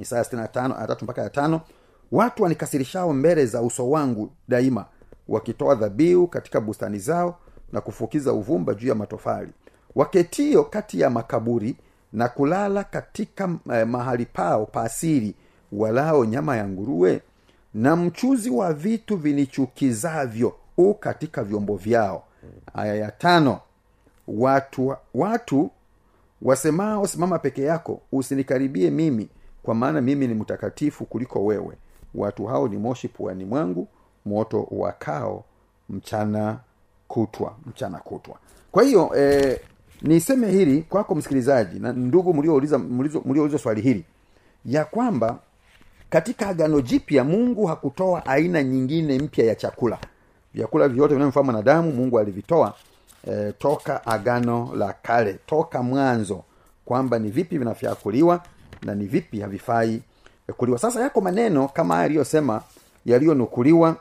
Isaya 0.00 0.22
65 0.22 0.78
aya 0.78 0.86
tatu 0.86 1.04
mpaka 1.04 1.22
ya 1.22 1.30
tano. 1.30 1.60
Watu 2.12 2.42
wanikasirishao 2.42 3.12
mbele 3.12 3.46
za 3.46 3.62
uso 3.62 3.90
wangu 3.90 4.30
daima 4.48 4.84
wakitoa 5.28 5.74
dhabihu 5.74 6.26
katika 6.26 6.60
bustani 6.60 6.98
zao 6.98 7.38
na 7.72 7.80
kufukiza 7.80 8.32
uvumba 8.32 8.74
juu 8.74 8.88
ya 8.88 8.94
matofali. 8.94 9.52
Waketio 9.94 10.64
kati 10.64 11.00
ya 11.00 11.10
makaburi 11.10 11.76
na 12.12 12.28
kulala 12.28 12.84
katika 12.84 13.48
eh, 13.72 13.86
mahali 13.86 14.26
pao 14.26 14.66
paasiri 14.66 15.34
walao 15.72 16.24
nyama 16.24 16.56
ya 16.56 16.68
nguruwe 16.68 17.22
na 17.74 17.96
mchuzi 17.96 18.50
wa 18.50 18.72
vitu 18.72 19.16
vinichukizavyo 19.16 20.54
u 20.76 20.94
katika 20.94 21.44
vyombo 21.44 21.76
vyao 21.76 22.24
aya 22.74 22.94
ya 22.94 23.10
tano. 23.10 23.60
Watu 24.28 24.96
watu 25.14 25.70
wasemao 26.42 27.06
simama 27.06 27.38
peke 27.38 27.62
yako 27.62 28.00
usinikaribie 28.12 28.90
mimi 28.90 29.28
kwa 29.62 29.74
maana 29.74 30.00
mimi 30.00 30.26
ni 30.28 30.34
mtakatifu 30.34 31.04
kuliko 31.04 31.44
wewe. 31.44 31.76
Watu 32.14 32.46
hao 32.46 32.68
ni 32.68 32.76
moshi 32.76 33.08
puani 33.08 33.44
mwangu 33.44 33.88
moto 34.24 34.66
wakao 34.70 35.44
mchana 35.88 36.58
kutwa 37.08 37.56
mchana 37.66 37.98
kutwa. 37.98 38.36
Kwa 38.72 38.82
hiyo 38.82 39.10
eh, 39.16 39.60
niseme 40.02 40.50
hili 40.50 40.82
kwako 40.82 41.14
msikilizaji 41.14 41.78
na 41.78 41.92
ndugu 41.92 42.34
mliouliza 43.24 43.58
swali 43.58 43.80
hili 43.80 44.04
ya 44.64 44.84
kwamba 44.84 45.38
katika 46.10 46.48
agano 46.48 46.80
jipya 46.80 47.24
mungu 47.24 47.66
hakutoa 47.66 48.26
aina 48.26 48.62
nyingine 48.62 49.18
mpya 49.18 49.44
ya 49.44 49.54
chakula 49.54 49.98
vyakula 50.54 50.88
vyote 50.88 51.14
vinavyofaa 51.14 51.42
mwanadamu 51.42 51.92
mungu 51.92 52.18
alivitoa 52.18 52.74
e, 53.30 53.52
toka 53.52 54.06
agano 54.06 54.70
la 54.76 54.92
kale 54.92 55.34
toka 55.46 55.82
mwanzo 55.82 56.42
kwamba 56.84 57.18
ni 57.18 57.30
vipi 57.30 57.58
vinafaa 57.58 57.94
kuliwa 57.94 58.42
na 58.82 58.94
ni 58.94 59.04
vipi 59.06 59.40
havifai 59.40 60.02
eh, 60.48 60.54
kuliwa. 60.56 60.78
Sasa 60.78 61.00
yako 61.00 61.20
maneno 61.20 61.68
kama 61.68 61.94
haya 61.94 62.06
aliyosema 62.06 62.62
yaliyonukuliwa 63.06 63.96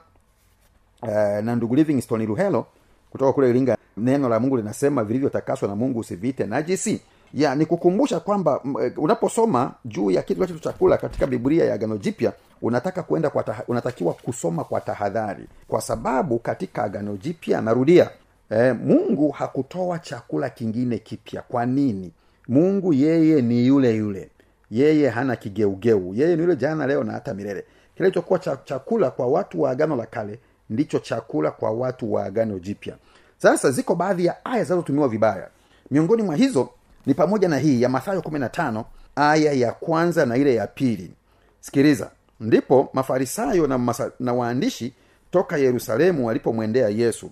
e, 1.10 1.42
na 1.42 1.56
ndugu 1.56 1.76
livingstone 1.76 2.26
luhelo 2.26 2.66
kutoka 3.10 3.34
kule 3.34 3.50
iringa. 3.50 3.78
Neno 3.98 4.30
la 4.30 4.40
mungu 4.40 4.58
linasema 4.58 5.04
vilivyotakaswa 5.04 5.70
na 5.70 5.76
mungu 5.76 6.00
usivite 6.00 6.46
najisi 6.46 7.02
ya 7.34 7.56
ni 7.56 7.66
kukumbusha 7.66 8.20
kwamba 8.20 8.62
eh, 8.84 8.94
unaposoma 8.98 9.74
juu 9.86 10.12
ya 10.12 10.22
kitu 10.22 10.46
cha 10.48 10.60
chakula 10.60 10.98
katika 10.98 11.28
biblia 11.28 11.66
ya 11.66 11.74
agano 11.74 11.98
jipya 11.98 12.34
unataka 12.62 13.04
kuenda 13.04 13.30
kwa 13.30 13.44
taha, 13.44 13.64
unatakiwa 13.68 14.14
kusoma 14.14 14.64
kwa 14.64 14.82
tahadhari. 14.82 15.44
Kwa 15.68 15.82
sababu 15.82 16.40
katika 16.40 16.84
agano 16.84 17.18
jipya 17.18 17.62
narudia 17.62 18.10
eh, 18.50 18.76
mungu 18.84 19.30
hakutoa 19.32 20.00
chakula 20.00 20.50
kingine 20.50 20.98
kipya. 20.98 21.42
Kwa 21.42 21.66
nini? 21.66 22.12
Mungu 22.48 22.94
yeye 22.94 23.42
ni 23.42 23.68
yule 23.68 23.96
yule. 23.96 24.30
Yeye 24.72 25.10
hana 25.10 25.36
kigeugeu. 25.36 26.14
Yeye 26.16 26.36
ni 26.36 26.42
yule 26.42 26.56
jana 26.56 26.88
leo 26.88 27.04
na 27.04 27.14
hata 27.14 27.34
milele. 27.34 27.64
Kilichokuwa 27.98 28.40
cha, 28.40 28.58
chakula 28.66 29.12
kwa 29.12 29.28
watu 29.28 29.62
wa 29.62 29.72
agano 29.72 29.96
la 29.96 30.06
kale 30.06 30.40
ndicho 30.70 31.00
chakula 31.00 31.52
kwa 31.52 31.72
watu 31.72 32.14
wa 32.14 32.26
agano 32.26 32.60
jipya. 32.60 32.96
Sasa 33.38 33.72
ziko 33.72 33.96
baadhi 33.96 34.26
ya 34.26 34.46
aya 34.46 34.64
zinazotumiwa 34.64 35.08
vibaya. 35.08 35.48
Miongoni 35.92 36.24
mwa 36.24 36.36
hizo 36.36 36.70
ni 37.06 37.14
pamoja 37.14 37.48
na 37.50 37.58
hii 37.58 37.82
ya 37.82 37.90
mathayo 37.90 38.20
15 38.20 38.84
aya 39.16 39.54
ya 39.54 39.72
kwanza 39.72 40.26
na 40.26 40.38
ile 40.38 40.56
ya 40.56 40.68
pili. 40.68 41.12
Sikiliza. 41.60 42.12
Ndipo 42.40 42.90
mafarisayo 42.94 43.68
na, 43.68 43.78
masa, 43.78 44.12
na 44.20 44.34
waandishi 44.34 44.94
toka 45.32 45.58
yerusalemu 45.58 46.28
walipomwendea 46.28 46.90
yesu 46.90 47.32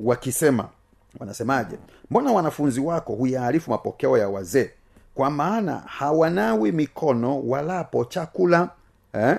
wakisema 0.00 0.68
wanasemaje? 1.20 1.76
Mbona 2.10 2.32
wanafunzi 2.32 2.80
wako 2.80 3.12
huyaarifu 3.12 3.70
mapokeo 3.70 4.18
ya 4.18 4.28
wazee? 4.28 4.70
Kwa 5.14 5.30
maana 5.30 5.76
hawanawi 5.86 6.72
mikono 6.72 7.40
walapo 7.40 8.04
chakula. 8.04 8.68
Eh? 9.12 9.36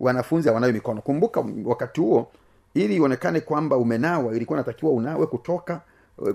wanafunzi 0.00 0.48
hawanawi 0.48 0.72
mikono. 0.72 1.00
Kumbuka 1.02 1.44
wakati 1.64 2.00
huo 2.00 2.28
ili 2.74 2.96
ionekane 2.96 3.40
kwamba 3.40 3.76
umenawa 3.76 4.36
ilikuwa 4.36 4.58
natakiwa 4.58 4.92
unawe 4.92 5.26
kutoka 5.26 5.80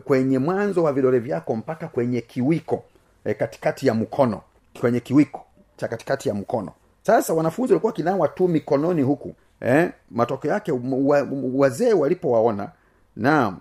kwenye 0.04 0.40
mwanzo 0.40 0.84
wa 0.84 0.94
vidole 0.94 1.20
vyako 1.20 1.56
mpaka 1.56 1.88
kwenye 1.88 2.22
kiwiko 2.22 2.84
e, 3.26 3.34
katikati 3.34 3.88
ya 3.88 3.94
mkono 3.94 4.42
kwenye 4.80 5.00
kiwiko 5.00 5.46
cha 5.78 5.88
katikati 5.88 6.30
ya 6.30 6.36
mkono. 6.36 6.72
Sasa 7.02 7.34
wanafunzi 7.34 7.74
walikuwa 7.74 7.94
kinawa 7.94 8.28
tu 8.28 8.48
mikononi 8.48 9.02
huku 9.02 9.36
eh, 9.62 9.92
matokeo 10.12 10.52
yake 10.52 10.72
wa, 10.72 11.28
wazee 11.54 11.94
walipowaona 11.94 12.70
na 13.16 13.58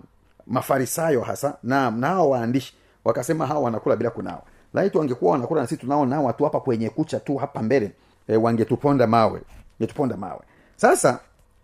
mafarisayo 0.47 1.21
hasa 1.21 1.57
na 1.63 1.91
nao 1.91 2.29
waandishi 2.29 2.73
wakasema 3.05 3.45
hawa 3.47 3.59
wanakula 3.61 3.95
bila 3.95 4.09
kunawa. 4.09 4.41
Laiti 4.73 4.97
wangekuwa 4.97 5.31
wanakula 5.31 5.61
na 5.61 5.67
sisi 5.67 5.81
tu 5.81 6.43
hapa 6.43 6.59
kwenye 6.59 6.89
kucha 6.89 7.19
tu 7.19 7.37
hapa 7.37 7.61
mbele 7.63 7.91
e, 8.27 8.35
wangetuponda 8.37 9.07
mawe 9.07 9.41
wangetuponda 9.79 10.17
mawe. 10.17 10.39
Sasa 10.75 11.19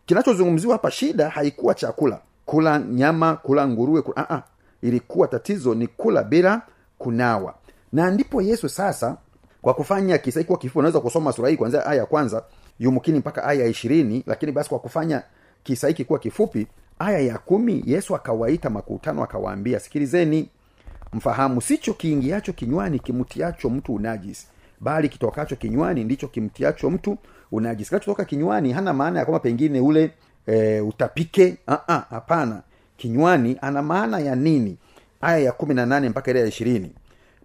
kinachozungumziwa 0.05 0.73
hapa 0.73 0.91
shida 0.91 1.29
haikuwa 1.29 1.73
chakula 1.73 2.19
kula 2.47 2.79
nyama 2.79 3.35
kula 3.35 3.67
nguruwe 3.67 4.01
kula, 4.01 4.23
uh-uh. 4.23 4.41
ilikuwa 4.81 5.27
tatizo 5.27 5.75
ni 5.75 5.87
kula 5.87 6.23
bila 6.23 6.61
kunawa 6.97 7.53
na 7.93 8.11
ndipo 8.11 8.41
yesu 8.41 8.69
sasa 8.69 9.17
kwa 9.61 9.73
kufanya 9.73 10.17
kisa 10.17 10.43
kwa 10.43 10.57
kifupi 10.57 10.79
unaweza 10.79 10.99
kusoma 10.99 11.31
sura 11.31 11.49
hii 11.49 11.57
kuanzia 11.57 11.85
aya 11.85 11.99
ya 11.99 12.05
kwanza 12.05 12.43
yumkini 12.79 13.19
mpaka 13.19 13.43
aya 13.43 13.61
ya 13.63 13.67
ishirini 13.67 14.23
lakini 14.27 14.51
basi 14.51 14.69
kwa 14.69 14.79
kufanya 14.79 15.23
kisa 15.63 15.87
hiki 15.87 16.05
kuwa 16.05 16.19
kifupi 16.19 16.67
aya 16.99 17.19
ya 17.19 17.37
kumi 17.37 17.83
yesu 17.85 18.15
akawaita 18.15 18.69
makutano 18.69 19.23
akawaambia 19.23 19.79
sikilizeni 19.79 20.49
mfahamu 21.13 21.61
sicho 21.61 21.93
kiingiacho 21.93 22.53
kinywani 22.53 22.99
kimtiacho 22.99 23.69
mtu 23.69 23.93
unajisi 23.95 24.47
bali 24.79 25.09
kitokacho 25.09 25.55
kinywani 25.55 26.03
ndicho 26.03 26.27
kimtiacho 26.27 26.89
mtu 26.89 27.17
unajisi 27.51 27.89
kinachotoka 27.89 28.25
kinywani 28.25 28.71
hana 28.73 28.93
maana 28.93 29.19
ya 29.19 29.25
kwamba 29.25 29.39
pengine 29.39 29.79
ule 29.79 30.11
e, 30.47 30.79
utapike? 30.81 31.57
Hapana. 32.09 32.61
Kinywani 32.97 33.57
ana 33.61 33.81
maana 33.81 34.19
ya 34.19 34.35
nini? 34.35 34.77
Aya 35.21 35.37
ya 35.39 35.51
kumi 35.51 35.73
na 35.73 35.85
nane 35.85 36.09
mpaka 36.09 36.31
ile 36.31 36.39
ya 36.39 36.45
ishirini. 36.47 36.91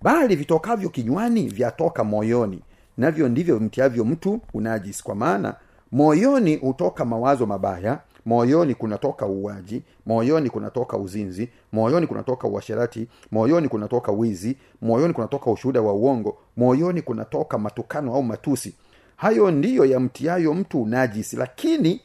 Bali 0.02 0.37
vitokavyo 0.37 0.88
kinywani 0.88 1.49
vyatoka 1.49 2.04
moyoni. 2.04 2.62
Navyo 2.99 3.28
ndivyo 3.28 3.61
mtiavyo 3.61 4.04
mtu 4.04 4.40
unajisi. 4.54 5.02
Kwa 5.04 5.14
maana 5.14 5.54
moyoni 5.92 6.56
hutoka 6.56 7.04
mawazo 7.04 7.47
mabaya 7.47 7.99
moyoni 8.26 8.75
kunatoka 8.75 9.26
uwaji 9.26 9.82
moyoni 10.06 10.50
kunatoka 10.50 10.97
uzinzi 10.97 11.49
moyoni 11.73 12.06
kunatoka 12.06 12.49
uasherati 12.49 13.09
moyoni 13.30 13.68
kunatoka 13.68 14.12
wizi 14.12 14.56
moyoni 14.82 15.14
kunatoka 15.14 15.50
ushuhuda 15.50 15.80
wa 15.82 15.92
uongo 15.92 16.38
moyoni 16.56 17.02
kunatoka 17.02 17.59
matukano 17.59 18.14
au 18.14 18.23
matusi. 18.23 18.75
Hayo 19.16 19.50
ndiyo 19.50 19.85
yamtiayo 19.85 20.54
mtu 20.54 20.82
unajisi. 20.82 21.37
Lakini 21.37 22.00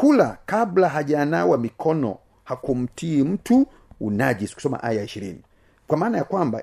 kula 0.00 0.38
kabla 0.46 0.88
hajanawa 0.88 1.58
mikono 1.58 2.16
hakumtii 2.44 3.22
mtu 3.22 3.66
unajis 4.00 4.54
kusoma 4.54 4.82
aya 4.82 5.02
ishirini. 5.04 5.42
Kwa 5.86 5.96
maana 5.98 6.18
ya 6.18 6.24
kwamba 6.24 6.62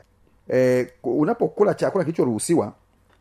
e, 0.54 0.88
unapokula 1.04 1.74
chakula 1.74 2.04
kilichoruhusiwa 2.04 2.74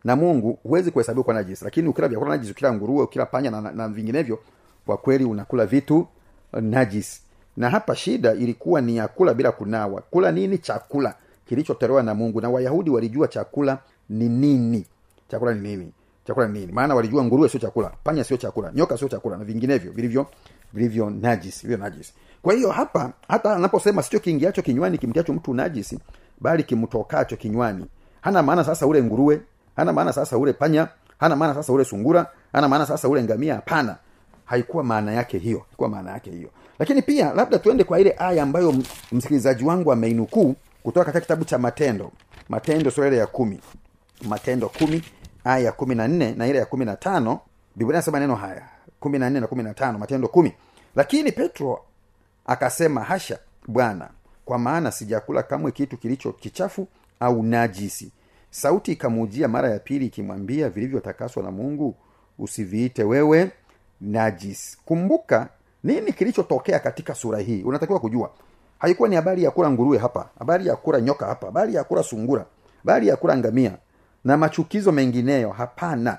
na 0.04 0.16
mungu 0.16 0.58
huwezi 0.62 0.90
kuhesabiwa 0.90 1.24
kwa 1.24 1.34
najis 1.34 1.62
lakini 1.62 1.88
ukila 1.88 2.08
vyakula 2.08 2.30
najis 2.30 2.50
ukila 2.50 2.72
nguruwe 2.72 3.02
ukila 3.04 3.26
panya 3.26 3.50
na, 3.50 3.60
na, 3.60 3.72
na 3.72 3.88
vinginevyo 3.88 4.38
kwa 4.86 4.96
kweli 4.96 5.24
unakula 5.24 5.66
vitu 5.66 6.06
najis 6.60 7.22
na 7.56 7.70
hapa 7.70 7.96
shida 7.96 8.32
ilikuwa 8.34 8.80
ni 8.80 8.96
ya 8.96 9.08
kula 9.08 9.34
bila 9.34 9.52
kunawa. 9.52 10.00
Kula 10.10 10.32
nini? 10.32 10.58
Chakula 10.58 11.14
kilichotolewa 11.48 12.02
na 12.02 12.14
mungu. 12.14 12.40
Na 12.40 12.50
wayahudi 12.50 12.90
walijua 12.90 13.28
chakula 13.28 13.78
ni 14.08 14.28
nini? 14.28 14.86
Chakula 15.28 15.54
ni 15.54 15.60
nini 15.60 15.92
chakula 16.24 16.48
ni 16.48 16.60
nini? 16.60 16.72
Maana 16.72 16.94
walijua 16.94 17.24
nguruwe 17.24 17.48
sio 17.48 17.60
chakula 17.60 17.90
panya 18.04 18.24
sio 18.24 18.36
chakula 18.36 18.72
nyoka 18.74 18.98
sio 18.98 19.08
chakula 19.08 19.36
na 19.36 19.44
vinginevyo 19.44 19.92
vilivyo 19.92 20.26
vilivyo 20.72 21.10
najis 21.10 21.62
vilivyo 21.62 21.84
najis 21.84 22.12
kwa 22.42 22.54
hiyo 22.54 22.70
hapa 22.70 23.12
hata 23.28 23.56
anaposema 23.56 24.02
sicho 24.02 24.20
kiingiacho 24.20 24.62
kinywani 24.62 24.98
kimtiacho 24.98 25.32
mtu 25.32 25.54
najisi 25.54 25.98
bali 26.40 26.62
kimtokacho 26.62 27.36
kinywani. 27.36 27.86
Hana 28.20 28.42
maana 28.42 28.64
sasa 28.64 28.86
ule 28.86 29.02
nguruwe 29.02 29.40
hana 29.76 29.92
maana 29.92 30.12
sasa 30.12 30.38
ule 30.38 30.52
panya 30.52 30.88
hana 31.18 31.36
maana 31.36 31.54
sasa 31.54 31.72
ule 31.72 31.84
sungura 31.84 32.26
hana 32.52 32.68
maana 32.68 32.86
sasa 32.86 33.08
ule 33.08 33.22
ngamia 33.22 33.54
hapana. 33.54 33.96
Haikuwa 34.44 34.84
maana 34.84 35.12
yake 35.12 35.38
hiyo 35.38 35.58
haikuwa 35.68 35.88
maana 35.88 36.10
yake 36.10 36.30
hiyo. 36.30 36.48
Lakini 36.78 37.02
pia 37.02 37.32
labda 37.32 37.58
tuende 37.58 37.84
kwa 37.84 38.00
ile 38.00 38.14
aya 38.18 38.42
ambayo 38.42 38.74
msikilizaji 39.12 39.64
wangu 39.64 39.92
ameinukuu 39.92 40.54
kutoka 40.82 41.04
katika 41.04 41.20
kitabu 41.20 41.44
cha 41.44 41.58
matendo. 41.58 42.10
Matendo 42.48 42.90
sura 42.90 43.06
ile 43.08 43.16
ya 43.16 43.26
kumi. 43.26 43.60
Matendo 44.28 44.68
kumi 44.68 45.02
aya 45.44 45.58
ya 45.64 45.72
kumi 45.72 45.94
na 45.94 46.08
nne 46.08 46.32
na 46.34 46.46
ile 46.46 46.58
ya 46.58 46.66
kumi 46.66 46.84
na 46.84 46.96
tano 46.96 47.40
biblia 47.76 47.98
nasema 47.98 48.20
neno 48.20 48.34
haya 48.34 48.62
kumi 49.00 49.18
na 49.18 49.30
nne 49.30 49.40
na 49.40 49.46
kumi 49.46 49.62
na 49.62 49.74
tano 49.74 49.98
matendo 49.98 50.28
kumi. 50.28 50.52
Lakini 50.96 51.32
petro 51.32 51.80
akasema 52.46 53.00
hasha 53.04 53.38
bwana 53.68 54.08
kwa 54.44 54.58
maana 54.58 54.90
sijakula 54.90 55.42
kamwe 55.42 55.72
kitu 55.72 55.96
kilicho 55.96 56.32
kichafu 56.32 56.88
au 57.20 57.42
najisi. 57.42 58.12
Sauti 58.50 58.92
ikamujia 58.92 59.48
mara 59.48 59.70
ya 59.70 59.78
pili 59.78 60.06
ikimwambia 60.06 60.68
vilivyotakaswa 60.68 61.42
na 61.42 61.50
mungu 61.50 61.94
usiviite 62.38 63.04
wewe 63.04 63.50
najis 64.00 64.78
kumbuka 64.84 65.48
nini 65.84 66.12
kilichotokea 66.12 66.78
katika 66.78 67.14
sura 67.14 67.38
hii? 67.38 67.62
Unatakiwa 67.62 68.00
kujua. 68.00 68.30
Haikuwa 68.78 69.08
ni 69.08 69.16
habari 69.16 69.42
ya 69.44 69.50
kula 69.50 69.70
nguruwe 69.70 69.98
hapa 69.98 70.28
habari 70.38 70.66
ya 70.66 70.76
kula 70.76 71.00
nyoka 71.00 71.26
hapa 71.26 71.46
habari 71.46 71.74
ya 71.74 71.84
kula 71.84 72.02
sungura 72.02 72.46
habari 72.78 73.08
ya 73.08 73.16
kula 73.16 73.36
ngamia 73.36 73.76
na 74.24 74.36
machukizo 74.36 74.92
mengineyo? 74.92 75.50
Hapana. 75.50 76.18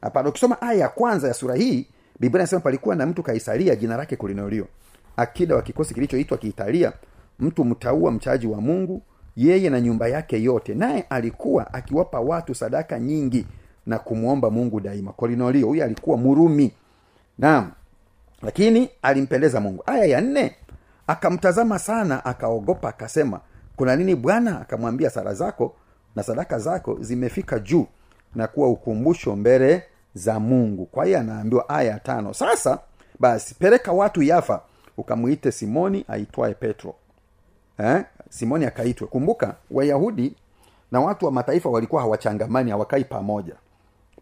Hapana. 0.00 0.28
Ukisoma 0.28 0.62
aya 0.62 0.80
ya 0.80 0.88
kwanza 0.88 1.28
ya 1.28 1.34
sura 1.34 1.54
hii 1.54 1.86
biblia 2.20 2.40
inasema 2.42 2.60
palikuwa 2.60 2.96
na 2.96 3.06
mtu 3.06 3.22
kaisaria 3.22 3.76
jina 3.76 3.96
lake 3.96 4.16
kulinolio 4.16 4.66
akida 5.16 5.54
wa 5.56 5.62
kikosi 5.62 5.94
kilichoitwa 5.94 6.38
kiitalia 6.38 6.92
mtu 7.38 7.64
mtaua 7.64 8.10
mchaji 8.10 8.46
wa 8.46 8.60
mungu 8.60 9.02
yeye 9.36 9.70
na 9.70 9.80
nyumba 9.80 10.08
yake 10.08 10.42
yote. 10.42 10.74
Naye 10.74 11.04
alikuwa 11.10 11.74
akiwapa 11.74 12.20
watu 12.20 12.54
sadaka 12.54 12.98
nyingi 13.00 13.46
na 13.86 13.98
kumwomba 13.98 14.50
mungu 14.50 14.80
daima. 14.80 15.12
Kolinolio 15.12 15.66
huyu 15.66 15.84
alikuwa 15.84 16.16
murumi. 16.16 16.72
Naam. 17.38 17.70
Lakini 18.42 18.90
alimpendeza 19.02 19.60
mungu. 19.60 19.82
Aya 19.86 20.04
ya 20.04 20.20
nne 20.20 20.54
akamtazama 21.06 21.78
sana 21.78 22.24
akaogopa 22.24 22.88
akasema 22.88 23.40
kuna 23.76 23.96
nini 23.96 24.14
bwana? 24.14 24.60
Akamwambia 24.60 25.10
sara 25.10 25.34
zako 25.34 25.74
na 26.18 26.24
sadaka 26.24 26.58
zako 26.58 26.96
zimefika 27.00 27.58
juu 27.58 27.86
na 28.34 28.46
kuwa 28.46 28.68
ukumbusho 28.68 29.36
mbele 29.36 29.82
za 30.14 30.40
mungu. 30.40 30.86
Kwa 30.86 31.04
hiyo 31.04 31.18
anaambiwa 31.20 31.68
aya 31.68 31.90
ya 31.90 31.98
tano. 32.00 32.34
Sasa 32.34 32.78
basi 33.20 33.54
peleka 33.54 33.92
watu 33.92 34.22
yafa 34.22 34.60
ukamwite 34.96 35.52
simoni 35.52 36.04
aitwaye 36.08 36.54
petro. 36.54 36.94
Eh? 37.78 38.04
simoni 38.30 38.64
akaitwe. 38.64 39.06
Kumbuka 39.06 39.54
wayahudi 39.70 40.36
na 40.92 41.00
watu 41.00 41.26
wa 41.26 41.32
mataifa 41.32 41.68
walikuwa 41.68 42.02
hawachangamani 42.02 42.70
hawakai 42.70 43.04
pamoja. 43.04 43.54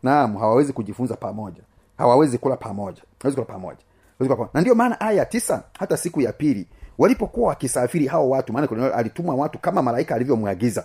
Naam 0.03 0.37
hawawezi 0.37 0.73
kujifunza 0.73 1.17
pamoja. 1.17 1.63
Hawawezi 1.99 2.39
kula 2.39 2.57
pamoja. 2.57 3.03
Hawawezi 3.23 3.37
kula 3.43 3.47
pamoja. 3.59 4.51
Na 4.55 4.61
ndio 4.61 4.75
maana 4.75 5.01
aya 5.01 5.25
tisa 5.25 5.63
hata 5.79 5.97
siku 5.97 6.21
ya 6.21 6.33
pili 6.33 6.67
walipokuwa 6.99 7.49
wakisafiri 7.49 8.07
hao 8.07 8.31
watu 8.31 8.53
maana 8.53 8.95
alitumwa 8.95 9.35
watu 9.35 9.59
kama 9.59 9.83
malaika 9.83 10.15
alivyomwagiza 10.15 10.85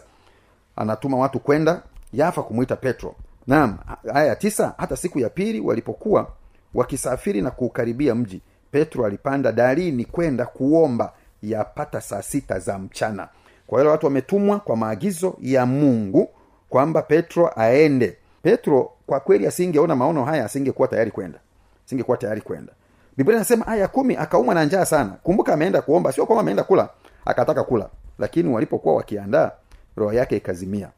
anatuma 0.82 1.18
watu 1.18 1.40
kwenda 1.40 1.82
yafa 2.14 2.44
kumwita 2.44 2.76
petro. 2.76 3.16
Naam 3.48 3.78
aya 4.14 4.26
ya 4.26 4.36
tisa 4.36 4.74
hata 4.78 4.96
siku 4.96 5.20
ya 5.20 5.30
pili 5.30 5.60
walipokuwa 5.60 6.28
wakisafiri 6.74 7.42
na 7.42 7.52
kuukaribia 7.52 8.16
mji 8.16 8.42
petro 8.72 9.06
alipanda 9.06 9.52
darini 9.52 10.06
kwenda 10.06 10.46
kuomba 10.46 11.14
yapata 11.44 12.02
saa 12.02 12.22
sita 12.22 12.60
za 12.60 12.80
mchana. 12.80 13.28
Kwa 13.68 13.80
hilo 13.80 13.92
watu 13.92 14.06
wametumwa 14.06 14.60
kwa 14.60 14.76
maagizo 14.76 15.36
ya 15.42 15.66
mungu 15.66 16.30
kwamba 16.70 17.02
petro 17.02 17.52
aende. 17.56 18.18
Petro 18.44 18.92
kwa 19.08 19.20
kweli 19.20 19.48
asingeona 19.48 19.96
maono 19.96 20.26
haya 20.26 20.46
asingekuwa 20.46 20.88
tayari 20.88 21.12
kwenda. 21.12 21.40
Asingekuwa 21.86 22.18
tayari 22.18 22.42
kwenda. 22.42 22.74
Biblia 23.18 23.36
inasema 23.38 23.68
aya 23.68 23.88
kumi 23.88 24.16
akaumwa 24.16 24.56
na 24.56 24.66
njaa 24.66 24.86
sana. 24.86 25.10
Kumbuka 25.24 25.54
ameenda 25.54 25.82
kuomba 25.82 26.12
sio 26.12 26.26
kwamba 26.26 26.42
ameenda 26.42 26.64
kula 26.64 26.90
akataka 27.26 27.64
kula. 27.64 27.90
Lakini 28.20 28.50
walipokuwa 28.54 28.96
wakiandaa 28.96 29.52
roho 29.96 30.14
yake 30.14 30.38
ikazimia. 30.38 30.90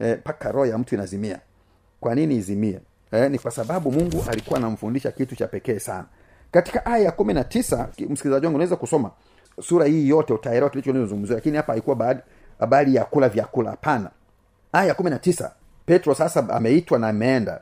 Mpaka 0.00 0.48
e, 0.48 0.52
roho 0.52 0.66
ya 0.66 0.78
mtu 0.78 0.94
inazimia. 0.94 1.38
Kwa 2.00 2.14
nini 2.14 2.34
izimie? 2.36 2.80
E, 3.12 3.28
ni 3.28 3.38
kwa 3.38 3.50
sababu 3.50 3.92
mungu 3.92 4.24
alikuwa 4.30 4.58
anamfundisha 4.58 5.12
kitu 5.12 5.36
cha 5.36 5.46
pekee 5.46 5.78
sana. 5.78 6.04
Katika 6.50 6.86
aya 6.86 7.04
ya 7.04 7.12
kumi 7.12 7.34
na 7.34 7.44
tisa 7.44 7.88
msikilizaji 7.98 8.46
wangu 8.46 8.56
unaweza 8.56 8.76
kusoma 8.76 9.10
sura 9.62 9.86
hii 9.86 10.08
yote 10.08 10.32
utaelewa 10.32 10.70
kilichozungumziwa 10.70 11.34
lakini 11.38 11.56
hapa 11.56 11.72
haikuwa 11.72 12.16
habari 12.58 12.94
ya 12.94 13.04
kula 13.04 13.28
vyakula. 13.28 13.70
Hapana. 13.70 14.10
Aya 14.72 14.88
ya 14.88 14.94
kumi 14.94 15.10
na 15.10 15.18
tisa 15.18 15.52
petro 15.86 16.14
sasa 16.14 16.48
ameitwa 16.48 16.98
na 16.98 17.08
ameenda. 17.08 17.60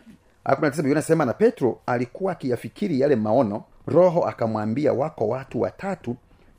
Inasema 0.85 1.25
na 1.25 1.33
petro 1.33 1.79
alikuwa 1.87 2.33
akiyafikiri 2.33 3.01
yale 3.01 3.16
maono 3.16 3.64
roho 3.87 4.25
akamwambia 4.27 4.92
wako 4.92 5.29
watu 5.29 5.61
watatu 5.61 6.16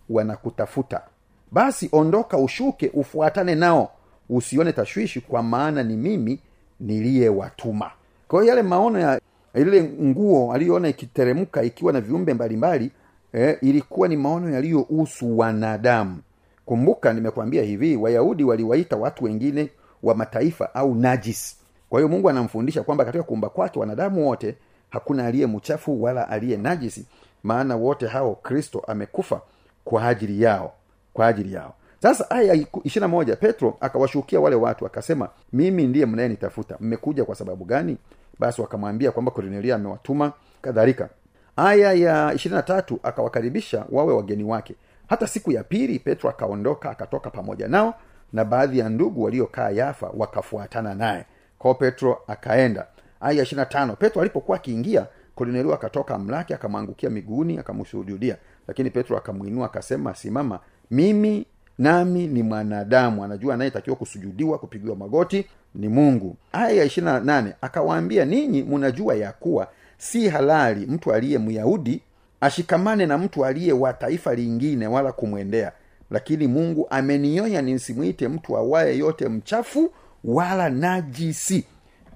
wanakutafuta. 0.10 1.02
Basi 1.52 1.90
ondoka 1.92 2.38
ushuke 2.38 2.92
ufuatane 2.94 3.56
nao 3.56 3.92
usione 4.30 4.72
tashwishi 4.74 5.22
kwa 5.22 5.44
maana 5.44 5.84
ni 5.84 5.96
mimi 5.98 6.40
niliyewatuma. 6.80 7.92
Kwa 8.28 8.42
hiyo 8.42 8.56
yale 8.56 8.68
maono 8.68 9.00
ya 9.00 9.22
ile 9.56 9.84
nguo 9.84 10.54
aliyoona 10.54 10.88
ikiteremka 10.88 11.64
ikiwa 11.64 11.94
na 11.94 12.02
viumbe 12.02 12.34
mbalimbali 12.34 12.92
eh, 13.34 13.58
ilikuwa 13.62 14.08
ni 14.08 14.18
maono 14.18 14.50
yaliyohusu 14.50 15.38
wanadamu. 15.38 16.18
Kumbuka 16.66 17.14
nimekwambia 17.14 17.64
hivi 17.64 17.96
wayahudi 17.96 18.44
waliwaita 18.44 18.96
watu 18.98 19.24
wengine 19.24 19.70
wa 20.04 20.16
mataifa 20.16 20.76
au 20.76 20.96
najis. 20.96 21.58
Kwa 21.90 22.00
hiyo 22.00 22.10
mungu 22.10 22.30
anamfundisha 22.30 22.84
kwamba 22.84 23.06
katika 23.06 23.24
kuumba 23.24 23.50
kwake 23.50 23.80
wanadamu 23.80 24.28
wote 24.28 24.56
hakuna 24.90 25.26
aliye 25.26 25.48
mchafu 25.48 26.04
wala 26.04 26.30
aliye 26.30 26.58
najisi 26.58 27.06
maana 27.44 27.76
wote 27.76 28.08
hao 28.08 28.36
kristo 28.36 28.84
amekufa 28.88 29.42
kwa 29.86 30.08
ajili 30.08 30.42
yao 30.42 30.74
kwa 31.14 31.28
ajili 31.28 31.54
yao 31.54 31.74
sasa 32.06 32.30
aya 32.32 32.66
ishirina 32.84 33.08
moja 33.08 33.36
petro 33.36 33.78
akawashukia 33.82 34.40
wale 34.40 34.56
watu 34.56 34.86
akasema 34.86 35.30
mimi 35.54 35.88
ndiye 35.88 36.06
mnayenitafuta 36.06 36.78
mmekuja 36.80 37.26
kwa 37.26 37.36
sababu 37.36 37.66
gani? 37.66 37.98
Basi 38.40 38.62
wakamwambia 38.62 39.12
kwamba 39.12 39.32
kornelia 39.32 39.76
amewatuma 39.76 40.34
kadhalika. 40.62 41.10
Aya 41.56 41.94
ya 41.94 42.34
ishirini 42.34 42.64
tatu 42.64 43.00
akawakaribisha 43.04 43.86
wawe 43.92 44.14
wageni 44.14 44.44
wake. 44.44 44.76
Hata 45.08 45.28
siku 45.28 45.52
ya 45.52 45.64
pili 45.64 46.00
petro 46.00 46.30
akaondoka 46.30 46.90
akatoka 46.90 47.30
pamoja 47.30 47.68
nao 47.68 47.94
na 48.34 48.46
baadhi 48.46 48.80
ya 48.80 48.90
ndugu 48.90 49.24
waliokaa 49.24 49.70
yafa 49.70 50.12
wakafuatana 50.18 50.96
naye. 50.96 51.26
Kwao 51.60 51.74
petro 51.74 52.22
akaenda. 52.28 52.88
Aya 53.22 53.44
ishiri 53.44 53.66
tano 53.66 53.96
petro 53.96 54.22
alipokuwa 54.22 54.58
akiingia 54.58 55.08
kornelio 55.36 55.74
akatoka 55.74 56.18
mlake 56.18 56.56
akamwangukia 56.56 57.10
miguuni 57.10 57.58
akamsujudia 57.58 58.38
lakini 58.68 58.90
petro 58.90 59.18
akamwinua 59.18 59.66
akasema 59.66 60.16
simama 60.16 60.60
mimi 60.92 61.46
nami 61.78 62.28
ni 62.28 62.44
mwanadamu 62.44 63.24
anajua 63.24 63.54
anayetakiwa 63.54 63.96
kusujudiwa 63.96 64.58
kupigiwa 64.58 64.96
magoti 64.96 65.46
ni 65.76 65.90
mungu. 65.90 66.36
Aya 66.52 66.70
ya 66.70 66.84
ishiri 66.84 67.06
na 67.06 67.20
nane 67.20 67.54
akawaambia 67.62 68.26
ninyi 68.26 68.64
munajua 68.64 69.16
ya 69.16 69.32
kuwa 69.32 69.68
si 69.98 70.30
halali 70.30 70.86
mtu 70.86 71.14
aliye 71.14 71.40
myahudi 71.40 72.02
ashikamane 72.42 73.06
na 73.06 73.18
mtu 73.18 73.46
aliye 73.46 73.74
wa 73.74 73.94
taifa 73.94 74.36
lingine 74.36 74.88
wala 74.88 75.12
kumwendea. 75.12 75.72
Lakini 76.12 76.48
mungu 76.48 76.88
amenionya 76.90 77.62
nisimwite 77.62 78.28
mtu 78.28 78.58
awaye 78.58 78.98
yote 78.98 79.30
mchafu 79.30 79.92
wala 80.24 80.70
najisi. 80.70 81.66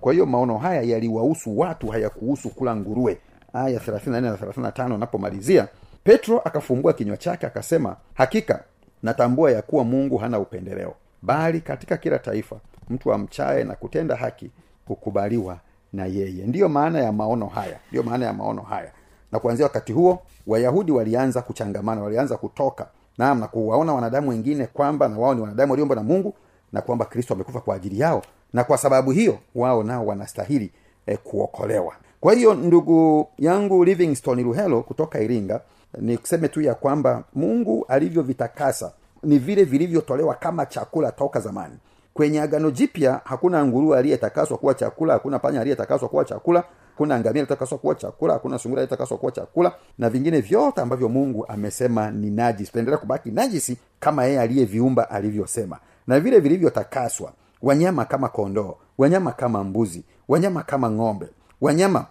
Kwa 0.02 0.14
hiyo 0.14 0.26
maono 0.26 0.58
haya 0.58 0.82
yaliwahusu 0.82 1.60
watu 1.60 1.88
hayakuhusu 1.88 2.50
kula 2.50 2.76
nguruwe. 2.76 3.18
Aya 3.54 3.80
34 3.80 4.22
na 4.22 4.36
35 4.36 4.94
anapomalizia 4.96 5.68
petro 6.04 6.40
akafumbua 6.40 6.94
kinywa 6.94 7.18
chake 7.18 7.46
akasema 7.48 7.96
hakika 8.14 8.64
natambua 9.04 9.52
ya 9.52 9.62
kuwa 9.62 9.84
mungu 9.84 10.18
hana 10.18 10.40
upendeleo 10.40 10.94
bali 11.22 11.62
katika 11.62 11.98
kila 11.98 12.20
taifa 12.20 12.56
mtu 12.90 13.14
amchaye 13.14 13.64
na 13.64 13.76
kutenda 13.76 14.16
haki 14.16 14.52
hukubaliwa 14.88 15.58
na 15.94 16.06
yeye. 16.06 16.46
Ndiyo 16.48 16.70
maana 16.70 17.00
ya 17.00 17.12
maono 17.12 17.48
haya 17.48 17.80
ndiyo 17.88 18.04
maana 18.04 18.26
ya 18.26 18.34
maono 18.34 18.62
haya. 18.62 18.92
Na 19.32 19.40
kuanzia 19.40 19.66
wakati 19.66 19.94
huo 19.94 20.20
wayahudi 20.48 20.92
walianza 20.92 21.42
kuchangamana 21.42 22.02
walianza 22.02 22.38
kutoka. 22.38 22.88
Naam 23.18 23.40
na 23.40 23.48
kuwaona 23.48 23.94
wanadamu 23.94 24.30
wengine 24.30 24.66
kwamba 24.68 25.08
na 25.08 25.18
wao 25.18 25.34
ni 25.36 25.42
wanadamu 25.42 25.72
waliomba 25.72 25.96
na 25.96 26.04
mungu 26.04 26.34
na 26.74 26.82
kwamba 26.82 27.06
kristo 27.06 27.34
amekufa 27.34 27.60
kwa 27.60 27.76
ajili 27.76 28.00
yao. 28.00 28.22
Na 28.54 28.64
kwa 28.64 28.78
sababu 28.78 29.12
hiyo 29.12 29.38
wao 29.56 29.84
nao 29.84 30.06
wanastahili 30.06 30.72
eh, 31.06 31.18
kuokolewa. 31.24 31.94
Kwa 32.20 32.34
hiyo 32.34 32.54
ndugu 32.54 33.28
yangu 33.38 33.86
livingstone 33.86 34.44
ruhelo 34.44 34.82
kutoka 34.82 35.20
iringa 35.20 35.62
ni 35.98 36.18
kuseme 36.18 36.48
tu 36.48 36.62
ya 36.62 36.76
kwamba 36.76 37.24
mungu 37.34 37.86
alivyovitakasa 37.88 38.92
ni 39.24 39.40
vile 39.40 39.64
vilivyotolewa 39.64 40.34
kama 40.36 40.66
chakula 40.66 41.12
toka 41.12 41.40
zamani. 41.40 41.78
Kwenye 42.14 42.42
agano 42.42 42.72
jipya 42.72 43.22
hakuna 43.24 43.66
nguruwe 43.66 43.98
aliyetakaswa 44.00 44.58
kuwa 44.58 44.74
chakula 44.74 45.14
hakuna 45.14 45.40
panya 45.40 45.62
aliyetakaswa 45.62 46.10
kuwa 46.10 46.26
chakula 46.26 46.64
hakuna 46.92 47.16
ngamia 47.20 47.30
aliyetakaswa 47.30 47.78
kuwa 47.78 47.96
chakula 47.96 48.34
hakuna 48.34 48.60
sungura 48.60 48.82
aliyetakaswa 48.82 49.18
kuwa 49.18 49.32
chakula 49.32 49.72
na 49.98 50.10
vingine 50.10 50.42
vyote 50.42 50.82
ambavyo 50.82 51.10
mungu 51.10 51.46
amesema 51.48 52.12
ni 52.12 52.30
najisi. 52.30 52.66
Tutaendelea 52.66 52.98
kubaki 52.98 53.32
najisi 53.32 53.78
kama 54.00 54.26
yeye 54.26 54.40
aliyeviumba 54.42 55.10
alivyosema. 55.10 55.80
Na 56.08 56.20
vile 56.20 56.40
vilivyotakaswa 56.40 57.34
wanyama 57.62 58.06
kama 58.06 58.30
kondoo 58.30 58.76
wanyama 58.98 59.32
kama 59.32 59.64
mbuzi 59.64 60.04
wanyama 60.28 60.64
kama 60.64 60.92
ng'ombe 60.92 61.28
wanyama 61.62 62.06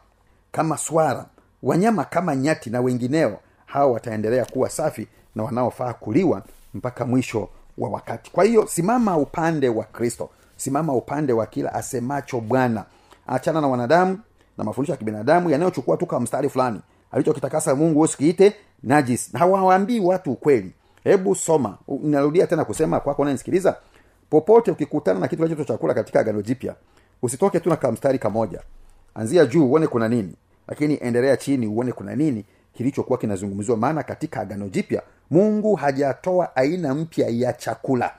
kama 0.53 0.77
swara 0.77 1.27
wanyama 1.63 2.05
kama 2.05 2.37
nyati 2.37 2.71
na 2.71 2.81
wengineo 2.81 3.39
hao 3.69 3.93
wataendelea 3.93 4.45
kuwa 4.45 4.71
safi 4.71 5.09
na 5.35 5.43
wanaofaa 5.43 5.93
kuliwa 5.93 6.43
mpaka 6.75 7.05
mwisho 7.07 7.49
wa 7.79 7.89
wakati. 7.91 8.31
Kwa 8.31 8.45
hiyo 8.45 8.67
simama 8.67 9.17
upande 9.17 9.69
wa 9.69 9.85
kristo. 9.85 10.31
Simama 10.57 10.93
upande 10.93 11.33
wa 11.33 11.47
kila 11.47 11.75
asemacho 11.75 12.41
bwana. 12.41 12.85
Achana 13.27 13.61
na 13.61 13.69
wanadamu 13.69 14.19
na 14.59 14.65
mafundisho 14.65 14.93
ya 14.93 14.97
kibinadamu 14.97 15.51
yanayochukua 15.51 15.97
tu 15.97 16.07
kama 16.07 16.21
mstari 16.21 16.49
fulani. 16.49 16.81
Alichokitakasa 17.13 17.75
mungu 17.75 18.01
usikiite 18.01 18.55
najis. 18.83 19.35
Na 19.35 19.45
watu 20.03 20.33
ukweli. 20.33 20.73
Hebu 21.05 21.35
soma. 21.35 21.79
Narudia 22.03 22.47
tena 22.47 22.65
kusema 22.65 23.01
kwako 23.01 23.23
unanisikiliza 23.23 23.77
popote 24.31 24.71
ukikutana 24.71 25.21
na 25.21 25.29
kitu 25.29 25.37
kinachoitwa 25.43 25.65
chakula 25.77 25.95
katika 25.95 26.21
agano 26.21 26.43
jipya 26.43 26.75
usitoke 27.23 27.61
tu 27.61 27.69
na 27.69 27.77
kamstari 27.77 28.19
kamoja. 28.19 28.61
Anzia 29.15 29.47
juu 29.47 29.67
uone 29.67 29.87
kuna 29.87 30.09
nini 30.09 30.35
lakini 30.69 30.99
endelea 31.03 31.37
chini 31.37 31.67
uone 31.67 31.93
kuna 31.93 32.17
nini 32.17 32.45
kilichokuwa 32.79 33.19
kinazungumziwa 33.19 33.77
maana 33.77 34.03
katika 34.03 34.41
agano 34.41 34.69
jipya 34.69 35.03
mungu 35.31 35.75
hajatoa 35.75 36.57
aina 36.57 36.95
mpya 36.95 37.29
ya 37.29 37.53
chakula. 37.53 38.15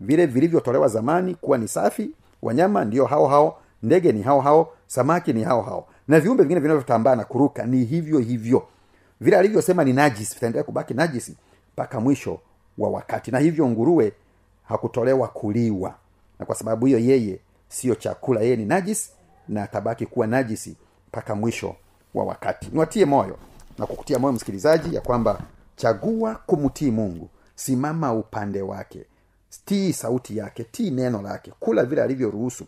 Vile 0.00 0.26
vilivyotolewa 0.26 0.88
zamani 0.88 1.34
kuwa 1.34 1.58
ni 1.58 1.68
safi 1.68 2.10
wanyama 2.42 2.84
ndio 2.84 3.04
hao 3.06 3.26
hao 3.26 3.58
ndege 3.82 4.12
ni 4.12 4.22
hao 4.22 4.40
hao 4.40 4.72
samaki 4.86 5.32
ni 5.32 5.42
hao 5.44 5.62
hao 5.62 5.86
na 6.08 6.20
viumbe 6.20 6.42
vingine 6.42 6.60
vinavyotambaa 6.60 7.16
na 7.16 7.24
kuruka 7.24 7.66
ni 7.66 7.84
hivyo 7.84 8.18
hivyo. 8.18 8.66
Vile 9.20 9.36
alivyosema 9.36 9.84
ni 9.84 9.92
najisi 9.92 10.34
vitaendelea 10.34 10.64
kubaki 10.64 10.94
najisi 10.94 11.36
mpaka 11.72 12.00
mwisho 12.00 12.38
wa 12.78 12.90
wakati. 12.90 13.30
Na 13.30 13.38
hivyo 13.38 13.68
nguruwe 13.68 14.12
hakutolewa 14.68 15.28
kuliwa. 15.28 15.94
Na 16.38 16.46
kwa 16.46 16.54
sababu 16.54 16.86
hiyo 16.86 16.98
yeye 16.98 17.38
siyo 17.68 17.94
chakula 17.94 18.40
yeye 18.40 18.56
ni 18.56 18.64
najisi 18.64 19.10
na 19.48 19.62
atabaki 19.62 20.06
kuwa 20.06 20.26
najisi 20.26 20.76
mpaka 21.08 21.34
mwisho 21.34 21.76
wa 22.14 22.24
wakati. 22.24 22.68
Niwatie 22.72 23.04
moyo 23.04 23.36
na 23.82 23.86
kukutia 23.86 24.18
moyo 24.18 24.32
msikilizaji 24.32 24.94
ya 24.94 25.00
kwamba 25.00 25.40
chagua 25.76 26.34
kumtii 26.46 26.90
mungu. 26.90 27.28
Simama 27.54 28.12
upande 28.14 28.62
wake. 28.62 29.06
Tii 29.64 29.92
sauti 29.92 30.36
yake 30.36 30.64
tii 30.64 30.90
neno 30.90 31.22
lake. 31.22 31.52
Kula 31.60 31.84
vile 31.84 32.02
alivyoruhusu. 32.02 32.64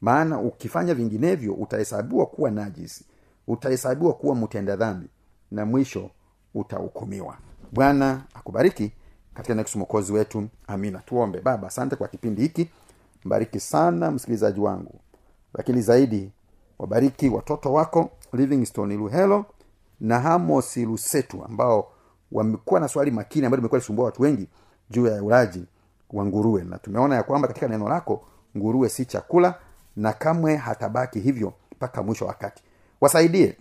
Maana 0.00 0.40
ukifanya 0.40 0.94
vinginevyo 0.94 1.54
utahesabiwa 1.54 2.26
kuwa 2.26 2.50
najisi. 2.50 3.04
Utahesabiwa 3.46 4.12
kuwa 4.12 4.34
mtenda 4.34 4.76
dhambi. 4.76 5.06
Na 5.50 5.66
mwisho 5.66 6.10
utahukumiwa. 6.54 7.36
Bwana 7.72 8.22
akubariki 8.34 8.92
katika 9.34 9.64
mwokozi 9.78 10.12
wetu. 10.12 10.48
Amina. 10.66 10.98
Tuombe. 10.98 11.40
Baba 11.40 11.68
asante 11.68 11.96
kwa 11.96 12.08
kipindi 12.08 12.42
hiki. 12.42 12.70
Mbariki 13.24 13.60
sana 13.60 14.10
msikilizaji 14.10 14.60
wangu. 14.60 15.00
Lakini 15.54 15.82
zaidi 15.82 16.30
wabariki 16.78 17.28
watoto 17.28 17.72
wako. 17.72 18.10
Livingstone 18.32 18.96
luhelo 18.96 19.44
na 20.00 20.20
hamos 20.20 20.76
lusetu 20.76 21.44
ambao 21.44 21.92
wamekuwa 22.32 22.80
na 22.80 22.88
swali 22.88 23.10
makini 23.10 23.46
ambayo 23.46 23.56
limekuwa 23.58 23.78
lisumbua 23.78 24.04
watu 24.04 24.22
wengi 24.22 24.48
juu 24.90 25.06
ya 25.06 25.22
ulaji 25.22 25.64
wa 26.12 26.26
nguruwe. 26.26 26.64
Na 26.64 26.78
tumeona 26.78 27.14
ya 27.14 27.22
kwamba 27.22 27.48
katika 27.48 27.68
neno 27.68 27.88
lako 27.88 28.24
nguruwe 28.56 28.88
si 28.88 29.04
chakula 29.04 29.54
na 29.96 30.12
kamwe 30.12 30.56
hatabaki 30.56 31.20
hivyo 31.20 31.52
mpaka 31.72 32.02
mwisho 32.02 32.26
wakati. 32.26 32.62
Wasaidie 33.00 33.56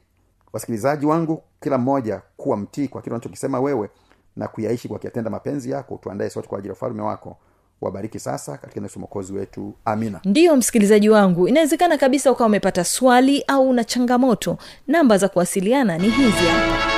wasikilizaji 0.54 1.06
wangu 1.06 1.44
kila 1.62 1.78
mmoja 1.78 2.22
kuwa 2.38 2.58
mtii 2.58 2.88
kwa 2.88 3.02
kile 3.02 3.16
unachokisema 3.16 3.60
wewe 3.60 3.90
na 4.36 4.48
kuyaishi 4.48 4.88
kwa 4.88 5.00
kuyatenda 5.00 5.30
mapenzi 5.30 5.72
yako. 5.72 6.00
Tuandae 6.04 6.30
sote 6.30 6.48
kwa 6.48 6.58
ajili 6.58 6.68
ya 6.70 6.74
ufalume 6.74 7.02
wako 7.02 7.38
wabariki 7.82 8.20
sasa 8.20 8.58
katika 8.58 9.00
mokozi 9.00 9.34
wetu. 9.34 9.74
Amina. 9.86 10.20
Ndiyo 10.26 10.56
msikilizaji 10.56 11.10
wangu 11.10 11.48
inawezekana 11.48 11.98
kabisa 11.98 12.32
ukawa 12.32 12.48
umepata 12.48 12.84
swali 12.84 13.44
au 13.48 13.70
una 13.70 13.84
changamoto. 13.84 14.58
Namba 14.88 15.18
za 15.18 15.28
kuwasiliana 15.30 15.98
ni 15.98 16.10
hizi 16.10 16.46
hapa. 16.52 16.96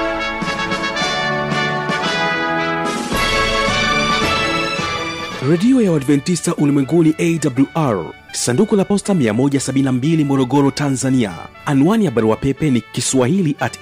Redio 5.49 5.81
ya 5.81 5.91
uadventista 5.91 6.55
ulimwenguni 6.55 7.15
awr 7.19 8.05
sanduku 8.31 8.75
la 8.75 8.85
posta 8.85 9.13
172 9.13 10.25
morogoro 10.25 10.71
tanzania. 10.71 11.33
Anwani 11.65 12.05
ya 12.05 12.11
barua 12.11 12.35
pepe 12.35 12.71
ni 12.71 12.81
kiswahili 12.81 13.55
at 13.59 13.77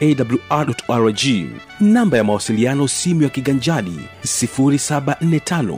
awrrg 0.89 1.19
namba 1.79 2.17
ya 2.17 2.23
mawasiliano 2.23 2.87
simu 2.87 3.21
ya 3.23 3.29
kiganjadi 3.29 3.99
745 4.23 5.77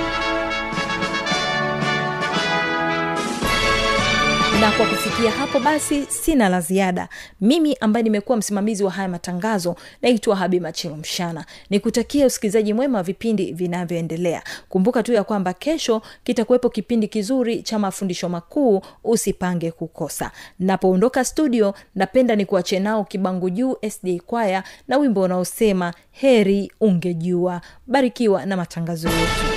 na 4.61 4.71
kwa 4.71 4.85
kufikia 4.85 5.31
hapo 5.31 5.59
basi 5.59 6.05
sina 6.05 6.49
la 6.49 6.61
ziada. 6.61 7.09
Mimi 7.41 7.77
ambaye 7.79 8.03
nimekuwa 8.03 8.37
msimamizi 8.37 8.83
wa 8.83 8.91
haya 8.91 9.07
matangazo 9.09 9.75
naitwa 10.01 10.35
habi 10.35 10.59
machilo 10.59 10.95
mshana. 10.95 11.45
Nikutakia 11.69 12.25
usikilizaji 12.25 12.73
mwema 12.73 12.97
wa 12.97 13.03
vipindi 13.03 13.53
vinavyoendelea. 13.53 14.43
Kumbuka 14.69 15.03
tu 15.03 15.13
ya 15.13 15.23
kwamba 15.23 15.53
kesho 15.53 16.01
kitakuwepo 16.23 16.69
kipindi 16.69 17.07
kizuri 17.07 17.63
cha 17.63 17.79
mafundisho 17.79 18.29
makuu 18.29 18.81
usipange 19.03 19.71
kukosa. 19.71 20.31
Napoondoka 20.59 21.25
studio 21.25 21.73
napenda 21.95 22.35
ni 22.35 22.45
kuache 22.45 22.79
nao 22.79 23.03
kibangu 23.03 23.49
juu 23.49 23.75
sd 23.89 24.19
kwaya 24.25 24.63
na 24.87 24.97
wimbo 24.97 25.21
unaosema 25.21 25.93
heri 26.11 26.71
ungejua. 26.81 27.61
Barikiwa 27.87 28.45
na 28.45 28.57
matangazo 28.57 29.09
yetu 29.09 29.50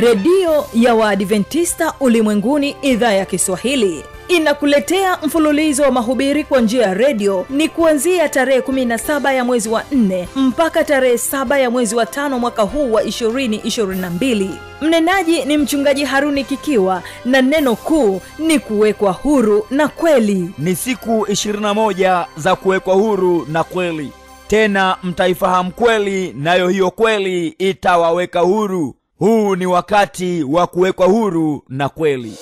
redio 0.00 0.66
ya 0.74 0.94
waadventista 0.94 1.94
ulimwenguni 2.00 2.76
idhaa 2.82 3.12
ya 3.12 3.24
kiswahili. 3.24 4.04
Inakuletea 4.28 5.18
mfululizo 5.22 5.82
wa 5.82 5.90
mahubiri 5.90 6.44
kwa 6.44 6.60
njia 6.60 6.82
ya 6.82 6.94
redio. 6.94 7.46
Ni 7.50 7.68
kuanzia 7.68 8.28
tarehe 8.28 8.60
17 8.60 9.34
ya 9.34 9.44
mwezi 9.44 9.68
wa 9.68 9.82
4 9.92 10.26
mpaka 10.36 10.84
tarehe 10.84 11.14
7 11.14 11.58
ya 11.60 11.70
mwezi 11.70 11.94
wa 11.94 12.06
tano 12.06 12.38
mwaka 12.38 12.62
huu 12.62 12.92
wa 12.92 13.02
222 13.02 14.48
mnenaji 14.80 15.44
ni 15.44 15.56
mchungaji 15.58 16.04
haruni 16.04 16.44
kikiwa 16.44 17.02
na 17.24 17.42
neno 17.42 17.76
kuu 17.76 18.20
ni 18.38 18.58
kuwekwa 18.58 19.12
huru 19.12 19.66
na 19.70 19.88
kweli. 19.88 20.50
Ni 20.58 20.76
siku 20.76 21.26
21 21.30 22.26
za 22.36 22.56
kuwekwa 22.56 22.94
huru 22.94 23.46
na 23.48 23.64
kweli. 23.64 24.12
Tena 24.48 24.96
mtaifahamu 25.02 25.70
kweli 25.70 26.34
nayo 26.38 26.68
hiyo 26.68 26.90
kweli 26.90 27.46
itawaweka 27.58 28.40
huru 28.40 28.94
huu 29.20 29.56
ni 29.56 29.66
wakati 29.66 30.42
wa 30.44 30.66
kuwekwa 30.66 31.06
huru 31.06 31.62
na 31.68 31.88
kweli. 31.88 32.34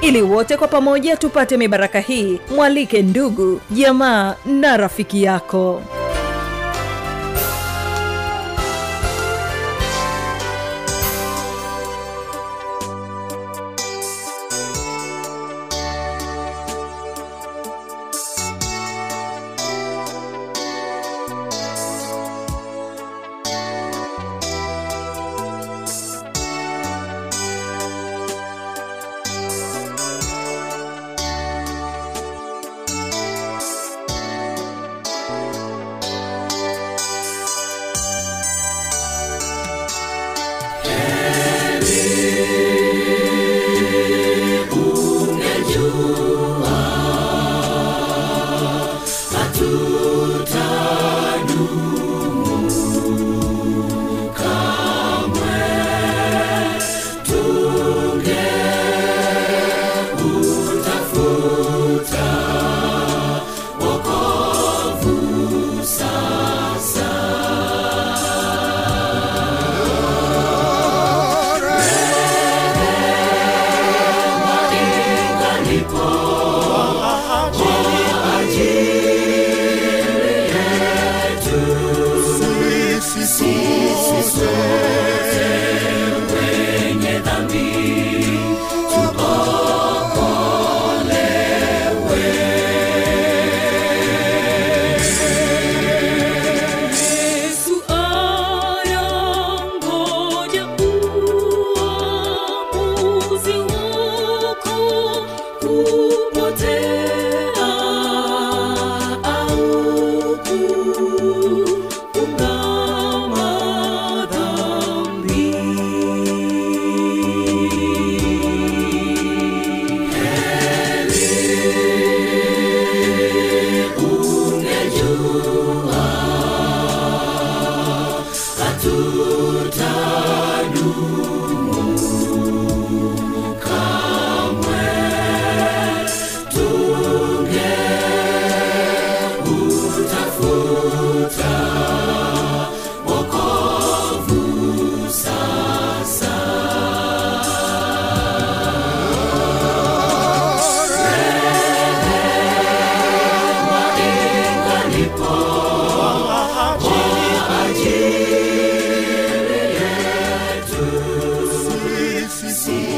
Ili 0.00 0.22
wote 0.22 0.56
kwa 0.56 0.68
pamoja 0.68 1.16
tupate 1.16 1.56
mibaraka 1.56 2.00
hii 2.00 2.40
mwalike 2.56 3.02
ndugu 3.02 3.60
jamaa 3.70 4.34
na 4.46 4.76
rafiki 4.76 5.22
yako 5.22 5.82